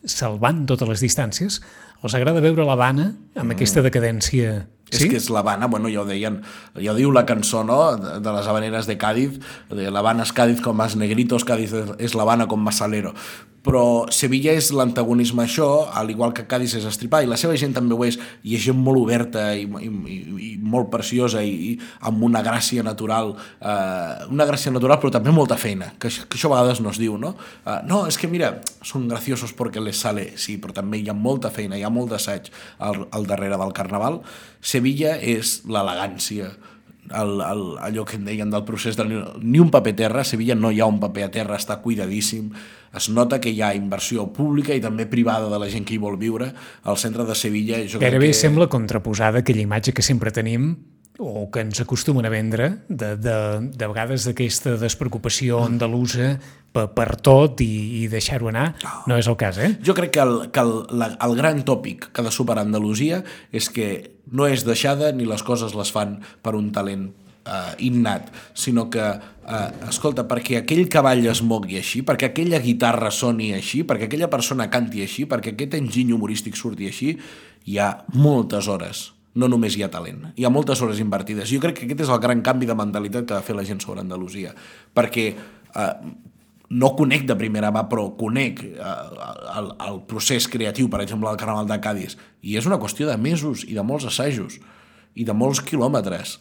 salvant 0.09 0.65
totes 0.71 0.89
les 0.95 1.05
distàncies, 1.05 1.61
els 2.05 2.17
agrada 2.17 2.45
veure 2.45 2.65
l'Havana 2.65 3.11
amb 3.41 3.57
aquesta 3.57 3.85
decadència... 3.85 4.63
És 4.95 5.11
que 5.11 5.19
és 5.21 5.31
l'Havana, 5.33 5.69
bueno, 5.71 5.91
ja 5.93 6.03
ho 6.03 6.09
deien, 6.09 6.41
ja 6.79 6.93
ho 6.93 6.99
diu 6.99 7.13
la 7.15 7.25
cançó, 7.29 7.65
no?, 7.67 7.81
de, 8.01 8.19
de 8.25 8.37
les 8.37 8.51
habaneres 8.51 8.91
de 8.91 8.99
Cádiz, 9.01 9.41
de 9.71 9.91
l'Havana 9.91 10.27
és 10.27 10.33
Cádiz 10.37 10.63
com 10.65 10.77
más 10.79 10.97
negritos, 11.01 11.47
Cádiz 11.49 11.75
és 11.99 12.15
l'Havana 12.15 12.49
com 12.51 12.63
más 12.63 12.83
salero. 12.83 13.15
Però 13.65 14.05
Sevilla 14.13 14.53
és 14.53 14.69
l'antagonisme 14.77 15.41
a 15.41 15.47
això, 15.49 15.69
al 15.97 16.11
igual 16.13 16.35
que 16.37 16.45
Cádiz 16.49 16.75
és 16.77 16.85
estripar, 16.85 17.23
i 17.25 17.31
la 17.31 17.39
seva 17.41 17.57
gent 17.57 17.73
també 17.73 17.97
ho 17.97 18.05
és, 18.05 18.19
i 18.45 18.59
és 18.59 18.67
gent 18.67 18.77
molt 18.77 19.01
oberta 19.01 19.47
i, 19.57 19.65
i, 19.65 19.89
i, 19.89 20.51
molt 20.61 20.91
preciosa 20.93 21.41
i, 21.41 21.55
i 21.71 21.71
amb 22.05 22.27
una 22.29 22.43
gràcia 22.45 22.85
natural, 22.85 23.33
eh, 23.65 24.27
una 24.35 24.45
gràcia 24.51 24.73
natural 24.75 25.01
però 25.01 25.15
també 25.17 25.33
molta 25.33 25.57
feina, 25.61 25.95
que, 25.97 26.13
que 26.13 26.37
això 26.37 26.53
a 26.53 26.59
vegades 26.59 26.83
no 26.85 26.93
es 26.93 27.01
diu, 27.01 27.17
no? 27.21 27.33
Eh, 27.65 27.79
no, 27.89 28.03
és 28.11 28.21
que 28.21 28.29
mira, 28.29 28.53
són 28.85 29.09
graciosos 29.09 29.57
perquè 29.57 29.81
les 29.81 29.97
sale, 29.97 30.29
sí, 30.37 30.59
però 30.61 30.77
també 30.77 31.01
hi 31.01 31.09
ha 31.09 31.17
molta 31.17 31.49
feina, 31.55 31.81
hi 31.81 31.89
ha 31.89 31.93
molt 31.95 32.13
d'assaig 32.13 32.53
al, 32.85 33.07
al 33.17 33.27
darrere 33.31 33.57
del 33.61 33.73
Carnaval. 33.77 34.21
Sevilla 34.61 35.17
és 35.17 35.63
l'elegància, 35.65 36.53
el, 37.13 37.41
el, 37.41 37.65
allò 37.85 38.05
que 38.05 38.17
en 38.17 38.25
deien 38.25 38.53
del 38.53 38.65
procés 38.65 38.97
de 38.97 39.05
ni, 39.09 39.21
ni 39.43 39.61
un 39.61 39.71
paper 39.73 39.93
a 39.93 40.01
terra, 40.05 40.23
a 40.23 40.29
Sevilla 40.29 40.57
no 40.57 40.71
hi 40.73 40.81
ha 40.81 40.89
un 40.89 41.01
paper 41.03 41.27
a 41.27 41.33
terra, 41.33 41.59
està 41.61 41.81
cuidadíssim, 41.85 42.51
es 42.97 43.09
nota 43.11 43.41
que 43.41 43.53
hi 43.53 43.61
ha 43.63 43.75
inversió 43.77 44.27
pública 44.33 44.75
i 44.75 44.83
també 44.83 45.07
privada 45.11 45.51
de 45.51 45.61
la 45.61 45.69
gent 45.71 45.87
que 45.87 45.97
hi 45.97 46.01
vol 46.03 46.19
viure. 46.21 46.53
Al 46.85 46.99
centre 47.01 47.27
de 47.29 47.37
Sevilla 47.39 47.83
jo 47.85 47.99
crec 47.99 48.09
Gairebé 48.09 48.33
que... 48.33 48.41
sembla 48.41 48.69
contraposada 48.73 49.43
aquella 49.43 49.65
imatge 49.65 49.95
que 49.95 50.05
sempre 50.07 50.33
tenim 50.35 50.75
o 51.19 51.47
que 51.51 51.63
ens 51.63 51.79
acostumen 51.79 52.27
a 52.27 52.31
vendre 52.31 52.71
de, 52.89 53.15
de, 53.17 53.37
de 53.71 53.87
vegades 53.87 54.25
d'aquesta 54.27 54.75
despreocupació 54.81 55.61
andalusa 55.63 56.33
per, 56.75 56.89
per 56.91 57.15
tot 57.23 57.63
i, 57.63 58.03
i 58.03 58.09
deixar-ho 58.11 58.51
anar. 58.51 58.73
No 59.07 59.19
és 59.21 59.29
el 59.31 59.39
cas, 59.39 59.61
eh? 59.63 59.77
Jo 59.85 59.95
crec 59.95 60.17
que 60.17 60.25
el, 60.25 60.35
que 60.51 60.65
el, 60.65 60.75
la, 60.99 61.13
el 61.23 61.37
gran 61.39 61.63
tòpic 61.63 62.11
que 62.11 62.23
ha 62.23 62.27
de 62.27 62.35
superar 62.35 62.67
Andalusia 62.67 63.23
és 63.55 63.71
que 63.71 63.91
no 64.35 64.49
és 64.51 64.67
deixada 64.67 65.13
ni 65.15 65.29
les 65.29 65.47
coses 65.47 65.77
les 65.79 65.95
fan 65.95 66.19
per 66.43 66.57
un 66.59 66.73
talent 66.75 67.13
eh, 67.47 67.87
innat, 67.87 68.31
sinó 68.55 68.89
que, 68.91 69.05
eh, 69.05 69.89
escolta, 69.89 70.27
perquè 70.29 70.63
aquell 70.63 70.89
cavall 70.89 71.27
es 71.31 71.43
mogui 71.43 71.79
així, 71.81 72.03
perquè 72.03 72.33
aquella 72.33 72.61
guitarra 72.65 73.11
soni 73.11 73.53
així, 73.55 73.85
perquè 73.85 74.09
aquella 74.09 74.31
persona 74.33 74.71
canti 74.71 75.03
així, 75.03 75.27
perquè 75.27 75.55
aquest 75.55 75.77
enginy 75.81 76.15
humorístic 76.17 76.57
surti 76.57 76.89
així, 76.91 77.17
hi 77.65 77.79
ha 77.79 77.91
moltes 78.13 78.69
hores 78.69 79.11
no 79.35 79.49
només 79.51 79.75
hi 79.75 79.83
ha 79.83 79.91
talent, 79.91 80.29
hi 80.39 80.45
ha 80.47 80.51
moltes 80.53 80.79
hores 80.79 81.01
invertides. 81.03 81.49
Jo 81.51 81.59
crec 81.59 81.81
que 81.81 81.89
aquest 81.89 82.05
és 82.05 82.13
el 82.13 82.21
gran 82.23 82.39
canvi 82.47 82.69
de 82.71 82.77
mentalitat 82.79 83.27
que 83.27 83.35
ha 83.35 83.41
de 83.43 83.47
fer 83.47 83.57
la 83.59 83.65
gent 83.67 83.81
sobre 83.83 84.05
Andalusia, 84.05 84.53
perquè 84.95 85.25
eh, 85.35 85.89
no 86.71 86.93
conec 86.99 87.27
de 87.27 87.37
primera 87.39 87.73
mà, 87.75 87.85
però 87.91 88.07
conec 88.19 88.63
eh, 88.65 88.95
el, 89.59 89.73
el 89.89 90.01
procés 90.11 90.47
creatiu, 90.51 90.89
per 90.91 91.03
exemple, 91.03 91.29
del 91.29 91.41
Carnaval 91.41 91.67
de 91.71 91.81
Cádiz, 91.83 92.17
i 92.43 92.57
és 92.61 92.71
una 92.71 92.79
qüestió 92.79 93.11
de 93.11 93.19
mesos 93.19 93.67
i 93.67 93.75
de 93.75 93.85
molts 93.87 94.07
assajos 94.11 94.61
i 95.15 95.27
de 95.27 95.35
molts 95.35 95.63
quilòmetres 95.67 96.39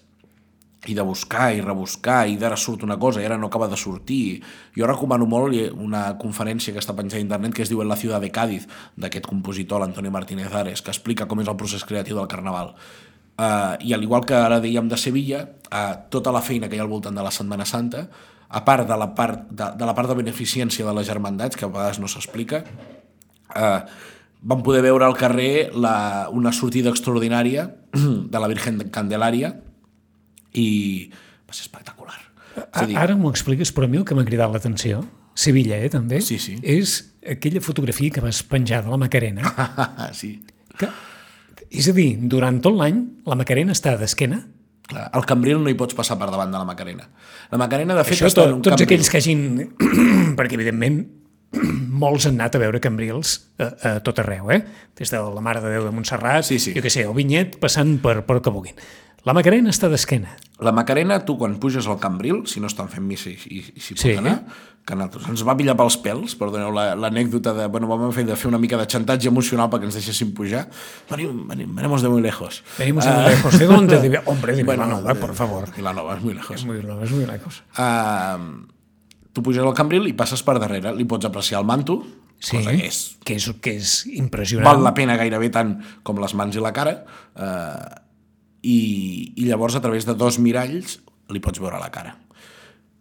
i 0.88 0.94
de 0.94 1.04
buscar 1.06 1.54
i 1.56 1.62
rebuscar 1.62 2.26
i 2.28 2.36
d'ara 2.40 2.58
surt 2.60 2.84
una 2.84 2.98
cosa 3.00 3.22
i 3.22 3.26
ara 3.26 3.38
no 3.38 3.48
acaba 3.48 3.70
de 3.72 3.78
sortir. 3.80 4.42
Jo 4.76 4.88
recomano 4.90 5.26
molt 5.30 5.56
una 5.80 6.18
conferència 6.20 6.74
que 6.74 6.82
està 6.82 6.96
penjada 6.96 7.22
a 7.22 7.26
internet 7.26 7.56
que 7.56 7.64
es 7.64 7.72
diu 7.72 7.82
En 7.82 7.90
la 7.90 7.96
ciutat 7.96 8.22
de 8.22 8.32
Cádiz, 8.32 8.68
d'aquest 8.98 9.26
compositor, 9.28 9.80
l'Antonio 9.80 10.12
Martínez 10.12 10.54
Ares, 10.54 10.82
que 10.82 10.92
explica 10.92 11.28
com 11.28 11.40
és 11.40 11.48
el 11.48 11.58
procés 11.58 11.84
creatiu 11.84 12.18
del 12.18 12.28
Carnaval. 12.28 12.76
Uh, 13.34 13.76
I 13.82 13.94
al 13.94 14.04
igual 14.04 14.26
que 14.26 14.36
ara 14.36 14.60
dèiem 14.62 14.88
de 14.88 14.98
Sevilla, 14.98 15.48
uh, 15.72 15.96
tota 16.10 16.32
la 16.32 16.42
feina 16.42 16.70
que 16.70 16.76
hi 16.76 16.80
ha 16.80 16.84
al 16.84 16.92
voltant 16.92 17.16
de 17.16 17.24
la 17.24 17.32
Setmana 17.32 17.66
Santa, 17.66 18.08
a 18.50 18.62
part 18.64 18.88
de 18.88 18.98
la 18.98 19.14
part 19.16 19.50
de, 19.50 19.72
de, 19.76 19.86
la 19.86 19.96
part 19.96 20.10
de 20.10 20.16
beneficència 20.16 20.86
de 20.86 20.94
les 20.94 21.08
germandats, 21.08 21.58
que 21.58 21.66
a 21.66 21.72
vegades 21.72 22.00
no 22.00 22.08
s'explica, 22.08 22.64
uh, 23.56 23.80
vam 24.44 24.64
poder 24.64 24.84
veure 24.84 25.08
al 25.08 25.18
carrer 25.18 25.72
la, 25.74 26.30
una 26.32 26.52
sortida 26.52 26.92
extraordinària 26.92 27.70
de 28.34 28.40
la 28.40 28.52
Virgen 28.52 28.84
Candelària 28.92 29.56
i 30.54 31.10
va 31.48 31.54
ser 31.54 31.66
espectacular. 31.68 32.20
A 32.72 32.86
dir, 32.86 32.98
Ara 32.98 33.16
m'ho 33.18 33.32
expliques, 33.34 33.72
però 33.74 33.88
a 33.88 33.92
mi 33.92 33.98
el 33.98 34.06
que 34.06 34.14
m'ha 34.18 34.26
cridat 34.28 34.52
l'atenció, 34.54 35.04
Sevilla, 35.34 35.80
eh, 35.82 35.90
també, 35.90 36.20
Sí, 36.22 36.38
sí. 36.38 36.60
és 36.62 37.16
aquella 37.26 37.62
fotografia 37.62 38.12
que 38.14 38.22
vas 38.22 38.44
penjar 38.44 38.84
de 38.86 38.92
la 38.94 38.98
Macarena, 39.02 39.42
sí, 40.14 40.36
que, 40.78 40.90
és 41.74 41.88
a 41.90 41.94
dir, 41.98 42.12
durant 42.30 42.60
tot 42.62 42.76
l'any 42.78 43.00
la 43.26 43.36
Macarena 43.40 43.74
està 43.74 43.96
d'esquena, 43.98 44.44
clar, 44.86 45.08
al 45.12 45.26
Cambril 45.26 45.58
no 45.64 45.72
hi 45.74 45.78
pots 45.80 45.98
passar 45.98 46.20
per 46.22 46.30
davant 46.30 46.52
de 46.54 46.60
la 46.62 46.68
Macarena. 46.70 47.08
La 47.50 47.58
Macarena, 47.58 47.96
de 47.98 48.04
fet, 48.06 48.20
Això, 48.20 48.30
està 48.30 48.44
to, 48.44 48.50
en 48.52 48.60
un 48.60 48.62
tots 48.62 48.76
Cambril. 48.78 48.88
aquells 48.92 49.10
que 49.10 49.18
hagin... 49.18 49.74
perquè, 50.38 50.54
evidentment, 50.60 51.00
molts 52.04 52.28
han 52.30 52.38
anat 52.38 52.56
a 52.58 52.62
veure 52.62 52.80
Cambrils 52.84 53.34
a, 53.58 53.72
a 53.74 53.92
tot 54.06 54.22
arreu, 54.22 54.52
eh? 54.54 54.62
Des 54.98 55.10
de 55.10 55.18
la 55.24 55.42
Mare 55.42 55.62
de 55.66 55.74
Déu 55.74 55.88
de 55.90 55.94
Montserrat, 55.96 56.46
Sí, 56.46 56.60
sí. 56.62 56.74
jo 56.78 56.82
què 56.86 56.92
sé, 56.94 57.08
el 57.10 57.18
Vinyet, 57.18 57.58
passant 57.62 57.98
per, 58.06 58.20
per 58.28 58.38
que 58.46 58.54
vulguin. 58.54 58.78
La 59.24 59.32
Macarena 59.32 59.72
està 59.72 59.88
d'esquena. 59.88 60.34
La 60.60 60.74
Macarena, 60.76 61.22
tu 61.24 61.38
quan 61.40 61.56
puges 61.60 61.86
al 61.88 61.96
Cambril, 62.00 62.42
si 62.48 62.60
no 62.60 62.68
estan 62.68 62.90
fent 62.92 63.06
missa 63.08 63.30
i, 63.32 63.38
i, 63.48 63.60
i 63.76 63.80
s'hi 63.80 63.96
Sí. 63.96 64.10
pot 64.14 64.20
anar, 64.20 64.44
que 64.84 64.96
nosaltres 65.00 65.30
ens 65.32 65.44
va 65.48 65.56
pillar 65.56 65.78
pels 65.80 65.96
pèls, 66.04 66.34
perdoneu 66.36 66.74
la- 66.76 66.94
l'anècdota 67.00 67.54
de... 67.56 67.68
Bueno, 67.72 67.88
vam 67.88 68.12
fer 68.12 68.26
de 68.28 68.36
fer 68.36 68.50
una 68.52 68.60
mica 68.60 68.76
de 68.78 68.84
xantatge 68.86 69.30
emocional 69.32 69.70
perquè 69.72 69.88
ens 69.88 69.96
deixessin 69.96 70.34
pujar. 70.36 70.66
Venim, 71.10 71.46
venim, 71.48 71.72
venimos 71.76 72.02
de 72.04 72.10
muy 72.12 72.22
lejos. 72.22 72.64
Venimos 72.78 73.06
a 73.08 73.30
lejos. 73.30 73.58
¿De 73.60 73.66
dónde? 73.66 74.00
De... 74.02 74.22
Hombre, 74.26 74.56
de 74.58 74.64
Vilanova, 74.64 75.14
de- 75.14 75.20
por 75.20 75.34
favor. 75.36 75.70
Vilanova, 75.76 76.18
és 76.18 76.24
muy 76.24 76.34
lejos. 76.34 76.56
Es 76.60 76.66
muy, 76.66 76.78
es 76.80 77.12
muy 77.12 77.26
lejos. 77.26 77.64
Uh, 77.80 78.68
tu 79.32 79.42
puges 79.42 79.64
al 79.64 79.74
Cambril 79.74 80.06
i 80.08 80.14
passes 80.14 80.44
per 80.44 80.60
darrere, 80.60 80.92
li 80.94 81.06
pots 81.08 81.26
apreciar 81.32 81.62
el 81.64 81.66
manto, 81.68 82.02
Sí, 82.44 82.58
cosa 82.58 82.72
que 82.76 82.88
és 82.90 82.98
que 83.24 83.36
és, 83.40 83.46
que 83.64 83.72
és 83.80 83.92
impressionant. 84.20 84.68
val 84.68 84.82
la 84.84 84.92
pena 84.94 85.16
gairebé 85.16 85.48
tant 85.50 85.78
com 86.04 86.18
les 86.20 86.34
mans 86.36 86.52
i 86.58 86.60
la 86.60 86.74
cara 86.76 86.92
eh, 87.40 88.02
i, 88.64 89.34
i 89.36 89.46
llavors 89.50 89.76
a 89.76 89.82
través 89.84 90.08
de 90.08 90.16
dos 90.16 90.40
miralls 90.40 90.98
li 91.30 91.40
pots 91.44 91.60
veure 91.62 91.80
la 91.82 91.92
cara. 91.92 92.16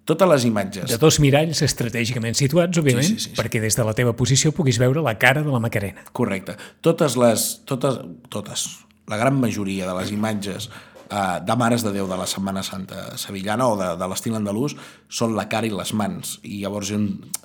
Totes 0.05 0.27
les 0.29 0.45
imatges. 0.49 0.89
De 0.91 0.97
dos 0.99 1.21
miralls 1.23 1.61
estratègicament 1.63 2.35
situats, 2.35 2.79
òbviament, 2.81 3.07
Sí, 3.07 3.15
sí, 3.15 3.29
sí, 3.29 3.31
sí. 3.31 3.37
perquè 3.39 3.61
des 3.63 3.77
de 3.79 3.85
la 3.87 3.93
teva 3.95 4.17
posició 4.19 4.51
puguis 4.53 4.81
veure 4.83 5.03
la 5.05 5.15
cara 5.19 5.43
de 5.47 5.51
la 5.53 5.61
Macarena. 5.63 6.03
correcte. 6.13 6.57
Totes 6.83 7.15
les 7.17 7.61
totes, 7.71 8.01
totes 8.29 8.65
la 9.07 9.17
gran 9.21 9.39
majoria 9.39 9.87
de 9.87 9.95
les 10.01 10.11
imatges 10.11 10.69
eh, 11.11 11.39
de 11.47 11.57
Mares 11.57 11.85
de 11.87 11.93
Déu 11.95 12.09
de 12.11 12.17
la 12.19 12.27
Setmana 12.27 12.65
Santa 12.67 13.17
sevillana 13.17 13.69
o 13.69 13.77
de, 13.79 13.93
de 14.01 14.09
l'estil 14.11 14.35
andalús 14.35 14.75
són 15.09 15.37
la 15.39 15.47
cara 15.49 15.67
i 15.67 15.71
les 15.71 15.93
mans. 15.95 16.41
I 16.43 16.63
llavors 16.65 16.91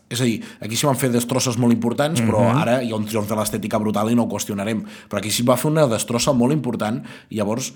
és 0.10 0.22
a 0.22 0.26
dir, 0.26 0.40
aquí 0.62 0.76
s'hi 0.80 0.88
van 0.90 0.98
fer 0.98 1.12
destrosses 1.14 1.60
molt 1.62 1.74
importants 1.78 2.22
però 2.26 2.42
ara 2.56 2.80
hi 2.82 2.90
ha 2.90 2.98
un 2.98 3.06
triomf 3.06 3.30
de 3.30 3.38
l'estètica 3.38 3.78
brutal 3.78 4.10
i 4.10 4.16
no 4.18 4.26
ho 4.26 4.32
qüestionarem. 4.34 4.82
Però 5.10 5.22
aquí 5.22 5.30
s'hi 5.30 5.46
va 5.46 5.58
fer 5.62 5.70
una 5.70 5.86
destrossa 5.86 6.34
molt 6.34 6.54
important 6.58 7.04
i 7.30 7.38
llavors 7.38 7.70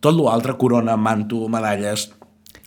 tot 0.00 0.14
l'altre, 0.14 0.56
corona, 0.56 0.96
manto, 0.96 1.48
medalles 1.48 2.12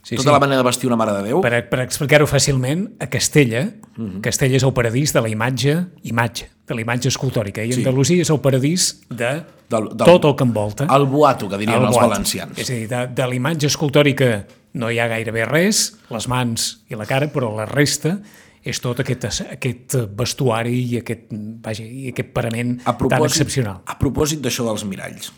Sí, 0.02 0.16
tota 0.16 0.30
sí. 0.30 0.32
la 0.32 0.40
manera 0.40 0.58
de 0.58 0.64
vestir 0.66 0.88
una 0.88 0.96
Mare 0.98 1.12
de 1.14 1.22
Déu 1.28 1.40
Per, 1.44 1.68
per 1.70 1.78
explicar-ho 1.84 2.26
fàcilment, 2.26 2.88
a 2.98 3.06
Castella, 3.06 3.68
Castella 4.20 4.56
és 4.58 4.64
el 4.66 4.72
paradís 4.74 5.12
de 5.14 5.20
la 5.22 5.28
imatge, 5.30 5.76
imatge, 6.02 6.48
de 6.66 6.74
la 6.74 6.80
imatge 6.82 7.06
escultòrica, 7.12 7.62
i 7.62 7.70
Sí. 7.72 7.84
Andalusia 7.84 8.20
és 8.20 8.30
el 8.30 8.40
paradís 8.40 9.00
de 9.08 9.44
Del- 9.70 9.88
del- 9.94 10.04
tot 10.06 10.24
el 10.24 10.34
que 10.34 10.42
envolta. 10.44 10.88
el 10.90 11.06
boato, 11.06 11.48
que 11.48 11.56
dirien 11.56 11.78
El 11.78 11.86
els 11.86 11.94
boat. 11.96 12.08
valencians 12.10 12.58
És 12.58 12.68
a 12.70 12.72
dir, 12.74 12.88
de, 12.88 13.06
de 13.14 13.26
la 13.28 13.34
imatge 13.34 13.66
escultòrica 13.68 14.46
no 14.74 14.90
hi 14.90 14.98
ha 14.98 15.06
gairebé 15.06 15.44
res, 15.46 15.96
les 16.10 16.26
mans 16.28 16.82
i 16.90 16.96
la 16.96 17.06
cara, 17.06 17.30
però 17.32 17.54
la 17.54 17.64
resta 17.66 18.18
és 18.64 18.80
tot 18.80 18.98
aquest, 19.00 19.24
aquest 19.52 19.94
vestuari 20.16 20.82
i 20.82 20.98
aquest, 20.98 21.26
vaja, 21.62 21.84
i 21.84 22.08
aquest 22.10 22.32
parament 22.32 22.80
a 22.84 22.96
tan 22.98 23.22
excepcional. 23.24 23.82
A 23.86 23.96
propòsit 23.98 24.40
d'això 24.42 24.64
dels 24.66 24.84
miralls, 24.84 25.32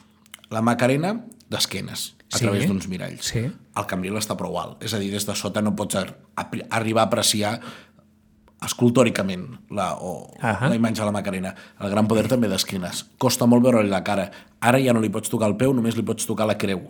la 0.50 0.62
Macarena 0.62 1.20
d'esquenes, 1.54 2.10
a 2.32 2.36
Sí. 2.38 2.44
través 2.44 2.66
d'uns 2.68 2.88
miralls. 2.90 3.30
Sí. 3.30 3.46
El 3.46 3.86
Cambril 3.90 4.18
està 4.18 4.36
prou 4.36 4.58
alt, 4.60 4.82
és 4.84 4.92
a 4.94 4.98
dir, 4.98 5.10
des 5.14 5.24
de 5.26 5.34
sota 5.38 5.62
no 5.62 5.74
pots 5.78 5.94
ar 6.02 6.08
arribar 6.70 7.04
a 7.04 7.06
apreciar 7.06 7.60
escultòricament 8.64 9.58
la, 9.70 9.92
o 10.00 10.30
Ahà. 10.40 10.68
la 10.70 10.76
imatge 10.78 11.02
de 11.02 11.06
la 11.06 11.12
Macarena. 11.12 11.54
El 11.80 11.90
gran 11.92 12.06
poder 12.08 12.26
també 12.30 12.48
d'esquenes. 12.48 13.04
Costa 13.20 13.46
molt 13.50 13.62
veure-li 13.66 13.90
la 13.92 14.02
cara. 14.06 14.30
Ara 14.60 14.80
ja 14.80 14.94
no 14.96 15.02
li 15.04 15.10
pots 15.12 15.28
tocar 15.32 15.50
el 15.50 15.56
peu, 15.60 15.74
només 15.76 15.96
li 15.98 16.02
pots 16.06 16.26
tocar 16.26 16.46
la 16.48 16.56
creu. 16.56 16.86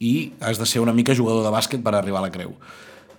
I 0.00 0.32
has 0.40 0.58
de 0.58 0.66
ser 0.66 0.80
una 0.80 0.94
mica 0.94 1.14
jugador 1.14 1.44
de 1.44 1.52
bàsquet 1.52 1.82
per 1.84 1.94
arribar 1.98 2.22
a 2.22 2.28
la 2.28 2.32
creu. 2.32 2.54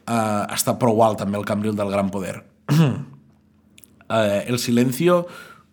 Uh, 0.10 0.48
està 0.56 0.74
prou 0.82 1.04
alt 1.06 1.20
també 1.22 1.38
el 1.38 1.46
Cambril 1.46 1.76
del 1.78 1.92
gran 1.92 2.10
poder. 2.10 2.40
eh, 4.10 4.46
el 4.48 4.58
silencio, 4.58 5.28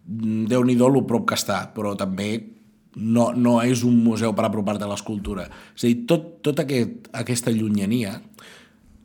mm, 0.06 0.44
déu-n'hi-do 0.50 0.90
lo 0.92 1.06
prop 1.06 1.26
que 1.30 1.38
està, 1.38 1.62
però 1.72 1.94
també 1.96 2.55
no, 2.96 3.30
no 3.36 3.58
és 3.62 3.84
un 3.84 3.98
museu 4.04 4.32
per 4.36 4.46
apropar-te 4.48 4.86
a 4.86 4.90
l'escultura. 4.90 5.46
És 5.76 5.84
a 5.84 5.90
dir, 5.90 5.98
tot, 6.08 6.30
tot 6.44 6.64
aquest, 6.64 7.10
aquesta 7.24 7.52
llunyania 7.54 8.16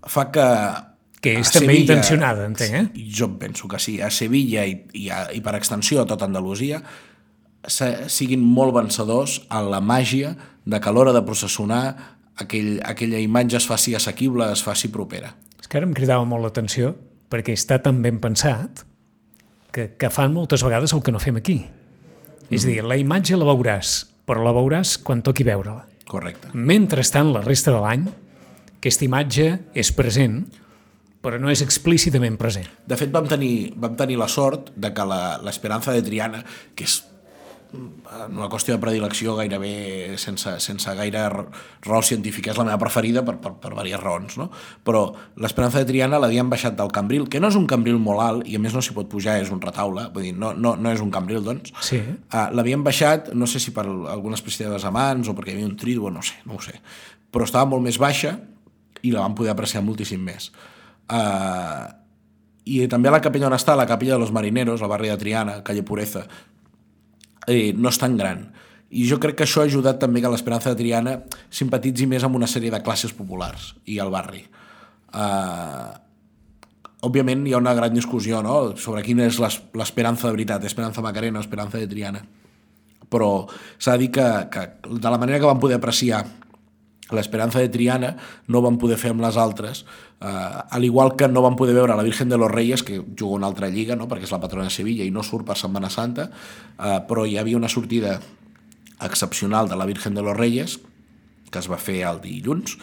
fa 0.07 0.29
que... 0.33 0.47
Que 1.21 1.35
és 1.37 1.51
a 1.51 1.59
també 1.59 1.75
intencionada, 1.77 2.47
entenc, 2.49 2.73
eh? 2.79 3.07
Jo 3.13 3.27
penso 3.37 3.67
que 3.69 3.77
sí. 3.77 3.99
A 4.01 4.09
Sevilla 4.09 4.63
i, 4.65 4.79
i, 4.97 5.03
a, 5.13 5.27
i 5.37 5.41
per 5.45 5.53
extensió 5.59 6.01
a 6.01 6.07
tota 6.09 6.25
Andalusia 6.25 6.79
se, 7.67 7.91
siguin 8.09 8.41
molt 8.41 8.73
vencedors 8.73 9.37
en 9.45 9.69
la 9.69 9.83
màgia 9.85 10.33
de 10.65 10.79
que 10.81 10.89
a 10.89 10.95
l'hora 10.95 11.13
de 11.13 11.21
processionar 11.27 11.83
aquell, 12.41 12.79
aquella 12.89 13.21
imatge 13.21 13.59
es 13.59 13.67
faci 13.69 13.93
assequible, 13.93 14.49
es 14.49 14.63
faci 14.65 14.89
propera. 14.89 15.35
És 15.61 15.69
que 15.69 15.77
ara 15.77 15.85
em 15.85 15.93
cridava 15.93 16.25
molt 16.25 16.47
l'atenció 16.47 16.95
perquè 17.31 17.53
està 17.53 17.77
tan 17.83 18.01
ben 18.01 18.17
pensat 18.23 18.81
que, 19.71 19.91
que 20.01 20.09
fan 20.09 20.33
moltes 20.33 20.65
vegades 20.65 20.95
el 20.97 21.05
que 21.05 21.13
no 21.13 21.21
fem 21.21 21.37
aquí. 21.37 21.59
És 22.49 22.65
a 22.65 22.67
dir, 22.67 22.81
la 22.83 22.97
imatge 22.97 23.37
la 23.37 23.45
veuràs, 23.45 24.07
però 24.25 24.43
la 24.43 24.51
veuràs 24.55 24.97
quan 25.03 25.21
toqui 25.21 25.43
veure-la. 25.43 25.85
Correcte. 26.07 26.49
Mentrestant, 26.53 27.31
la 27.31 27.41
resta 27.41 27.71
de 27.71 27.79
l'any, 27.79 28.07
aquesta 28.77 29.05
imatge 29.05 29.59
és 29.77 29.91
present, 29.95 30.41
però 31.21 31.37
no 31.39 31.51
és 31.53 31.61
explícitament 31.61 32.35
present. 32.37 32.65
De 32.87 32.97
fet, 32.97 33.11
vam 33.13 33.27
tenir, 33.29 33.73
vam 33.77 33.95
tenir 33.95 34.17
la 34.17 34.27
sort 34.27 34.71
de 34.75 34.91
que 34.93 35.05
la- 35.05 35.37
l'Esperanza 35.43 35.93
de 35.93 36.01
Triana, 36.01 36.43
que 36.75 36.83
és 36.83 37.03
una 37.73 38.49
qüestió 38.51 38.75
de 38.75 38.81
predilecció 38.83 39.35
gairebé 39.37 40.17
sense, 40.19 40.57
sense 40.59 40.93
gaire 40.97 41.21
raó 41.29 42.01
científica, 42.03 42.51
és 42.51 42.59
la 42.59 42.65
meva 42.67 42.79
preferida 42.81 43.23
per, 43.23 43.37
per, 43.39 43.53
per 43.61 43.71
diverses 43.71 44.01
raons, 44.01 44.37
no? 44.39 44.49
però 44.83 45.05
l'Esperanza 45.39 45.79
de 45.79 45.87
Triana 45.87 46.19
l'havien 46.19 46.49
baixat 46.51 46.75
del 46.77 46.91
Cambril, 46.91 47.29
que 47.31 47.39
no 47.39 47.51
és 47.51 47.57
un 47.59 47.67
Cambril 47.71 47.99
molt 48.01 48.23
alt, 48.25 48.49
i 48.49 48.57
a 48.57 48.61
més 48.63 48.75
no 48.75 48.83
s'hi 48.83 48.95
pot 48.97 49.07
pujar, 49.11 49.37
és 49.41 49.53
un 49.53 49.61
retaule, 49.63 50.09
vull 50.13 50.27
dir, 50.27 50.33
no, 50.35 50.51
no, 50.53 50.75
no 50.75 50.91
és 50.91 51.03
un 51.03 51.13
Cambril, 51.13 51.43
doncs. 51.47 51.71
Sí. 51.87 52.01
Uh, 52.27 52.49
l'havien 52.57 52.83
baixat, 52.83 53.31
no 53.37 53.47
sé 53.47 53.63
si 53.63 53.73
per 53.75 53.87
alguna 53.87 54.39
espècie 54.39 54.67
de 54.67 54.75
desamants 54.75 55.31
o 55.31 55.37
perquè 55.37 55.53
hi 55.53 55.59
havia 55.59 55.71
un 55.71 55.79
tríduo, 55.79 56.11
no 56.11 56.25
sé, 56.25 56.41
no 56.45 56.59
ho 56.59 56.63
sé. 56.63 56.75
Però 57.31 57.47
estava 57.47 57.69
molt 57.71 57.85
més 57.87 58.01
baixa 58.01 58.35
i 59.01 59.15
la 59.15 59.23
vam 59.23 59.35
poder 59.37 59.55
apreciar 59.55 59.83
moltíssim 59.85 60.21
més. 60.21 60.51
Uh, 61.07 61.87
I 62.67 62.85
també 62.91 63.09
a 63.09 63.15
la 63.15 63.23
capella 63.23 63.47
on 63.49 63.55
està, 63.57 63.79
la 63.79 63.87
capella 63.89 64.17
de 64.17 64.23
los 64.25 64.35
marineros, 64.35 64.83
al 64.83 64.91
barri 64.91 65.09
de 65.09 65.17
Triana, 65.17 65.61
calle 65.65 65.83
Pureza, 65.87 66.27
eh, 67.47 67.73
no 67.77 67.89
és 67.89 67.97
tan 68.01 68.17
gran. 68.17 68.47
I 68.91 69.05
jo 69.07 69.17
crec 69.23 69.37
que 69.39 69.45
això 69.47 69.61
ha 69.63 69.69
ajudat 69.69 70.01
també 70.01 70.19
que 70.21 70.29
l'Esperança 70.31 70.73
de 70.73 70.79
Triana 70.81 71.13
simpatitzi 71.49 72.07
més 72.11 72.23
amb 72.27 72.35
una 72.35 72.47
sèrie 72.47 72.71
de 72.73 72.81
classes 72.83 73.13
populars 73.15 73.71
i 73.87 73.99
al 74.03 74.11
barri. 74.11 74.43
Uh, 75.11 75.91
òbviament 77.07 77.45
hi 77.47 77.53
ha 77.55 77.59
una 77.61 77.73
gran 77.73 77.93
discussió 77.95 78.41
no? 78.43 78.75
sobre 78.77 79.01
quina 79.03 79.25
és 79.27 79.39
l'es- 79.41 79.61
l'esperança 79.73 80.27
de 80.27 80.35
veritat, 80.35 80.63
Esperanza 80.67 81.01
Macarena 81.01 81.39
o 81.39 81.45
Esperanza 81.45 81.79
de 81.79 81.87
Triana. 81.87 82.21
Però 83.11 83.47
s'ha 83.77 83.95
de 83.97 84.05
dir 84.05 84.11
que, 84.15 84.27
que 84.51 84.67
de 84.91 85.09
la 85.09 85.17
manera 85.19 85.39
que 85.39 85.47
vam 85.49 85.59
poder 85.59 85.79
apreciar 85.79 86.25
l'esperança 87.17 87.61
de 87.61 87.69
Triana 87.71 88.15
no 88.47 88.61
vam 88.63 88.77
poder 88.81 88.97
fer 89.01 89.11
amb 89.13 89.23
les 89.23 89.37
altres, 89.37 89.83
eh, 90.19 90.27
al 90.27 90.85
igual 90.87 91.15
que 91.19 91.27
no 91.27 91.43
vam 91.45 91.57
poder 91.59 91.75
veure 91.77 91.95
la 91.97 92.05
Virgen 92.07 92.29
de 92.29 92.37
los 92.37 92.51
Reyes, 92.51 92.83
que 92.83 93.01
juga 93.17 93.35
una 93.35 93.47
altra 93.47 93.69
lliga, 93.69 93.95
no? 93.95 94.07
perquè 94.07 94.29
és 94.29 94.33
la 94.33 94.41
patrona 94.41 94.69
de 94.69 94.75
Sevilla 94.75 95.07
i 95.07 95.11
no 95.11 95.23
surt 95.23 95.45
per 95.47 95.57
Setmana 95.59 95.89
Santa, 95.89 96.29
eh, 96.31 96.99
però 97.07 97.25
hi 97.25 97.37
havia 97.37 97.59
una 97.59 97.69
sortida 97.69 98.19
excepcional 99.01 99.69
de 99.69 99.75
la 99.75 99.85
Virgen 99.85 100.13
de 100.13 100.21
los 100.21 100.37
Reyes, 100.37 100.79
que 101.51 101.59
es 101.59 101.69
va 101.69 101.79
fer 101.81 102.01
el 102.07 102.21
dilluns, 102.23 102.77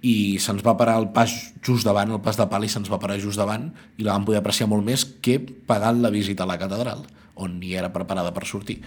i 0.00 0.40
se'ns 0.40 0.64
va 0.64 0.76
parar 0.80 0.96
el 1.00 1.10
pas 1.12 1.32
just 1.64 1.84
davant, 1.84 2.12
el 2.12 2.22
pas 2.24 2.38
de 2.38 2.46
pal, 2.48 2.64
i 2.64 2.72
se'ns 2.72 2.88
va 2.90 3.00
parar 3.00 3.18
just 3.20 3.40
davant, 3.40 3.68
i 4.00 4.06
la 4.06 4.16
vam 4.16 4.26
poder 4.28 4.40
apreciar 4.40 4.68
molt 4.70 4.84
més 4.84 5.04
que 5.24 5.38
pagant 5.40 6.00
la 6.00 6.12
visita 6.12 6.46
a 6.46 6.48
la 6.48 6.58
catedral, 6.60 7.04
on 7.36 7.58
ni 7.60 7.74
era 7.76 7.92
preparada 7.92 8.32
per 8.36 8.46
sortir. 8.48 8.80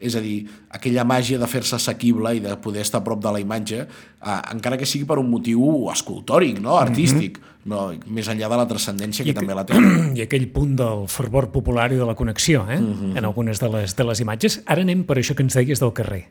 És 0.00 0.16
a 0.16 0.22
dir, 0.24 0.46
aquella 0.72 1.04
màgia 1.04 1.38
de 1.38 1.46
fer-se 1.50 1.76
assequible 1.76 2.32
i 2.36 2.40
de 2.40 2.54
poder 2.64 2.80
estar 2.86 3.02
a 3.02 3.04
prop 3.04 3.20
de 3.20 3.32
la 3.34 3.40
imatge, 3.42 3.82
eh, 3.84 4.38
encara 4.54 4.78
que 4.80 4.88
sigui 4.88 5.04
per 5.04 5.18
un 5.20 5.28
motiu 5.28 5.90
escultòric, 5.92 6.60
no? 6.64 6.78
artístic, 6.78 7.38
mm 7.38 7.42
-hmm. 7.42 7.68
no? 7.68 7.92
més 8.06 8.28
enllà 8.28 8.48
de 8.48 8.56
la 8.56 8.66
transcendència 8.66 9.24
que 9.24 9.30
I 9.30 9.34
també 9.34 9.54
la 9.54 9.66
té. 9.66 9.74
I 10.18 10.22
aquell 10.22 10.48
punt 10.48 10.76
del 10.76 11.06
fervor 11.08 11.50
popular 11.50 11.92
i 11.92 11.96
de 11.96 12.06
la 12.06 12.14
connexió, 12.14 12.66
eh? 12.70 12.80
en 13.16 13.24
algunes 13.24 13.60
de 13.60 13.68
les, 13.68 13.96
de 13.96 14.04
les 14.04 14.20
imatges. 14.20 14.62
Ara 14.66 14.80
anem 14.80 15.04
per 15.04 15.18
això 15.18 15.34
que 15.34 15.42
ens 15.42 15.54
deies 15.54 15.80
del 15.80 15.92
carrer. 15.92 16.28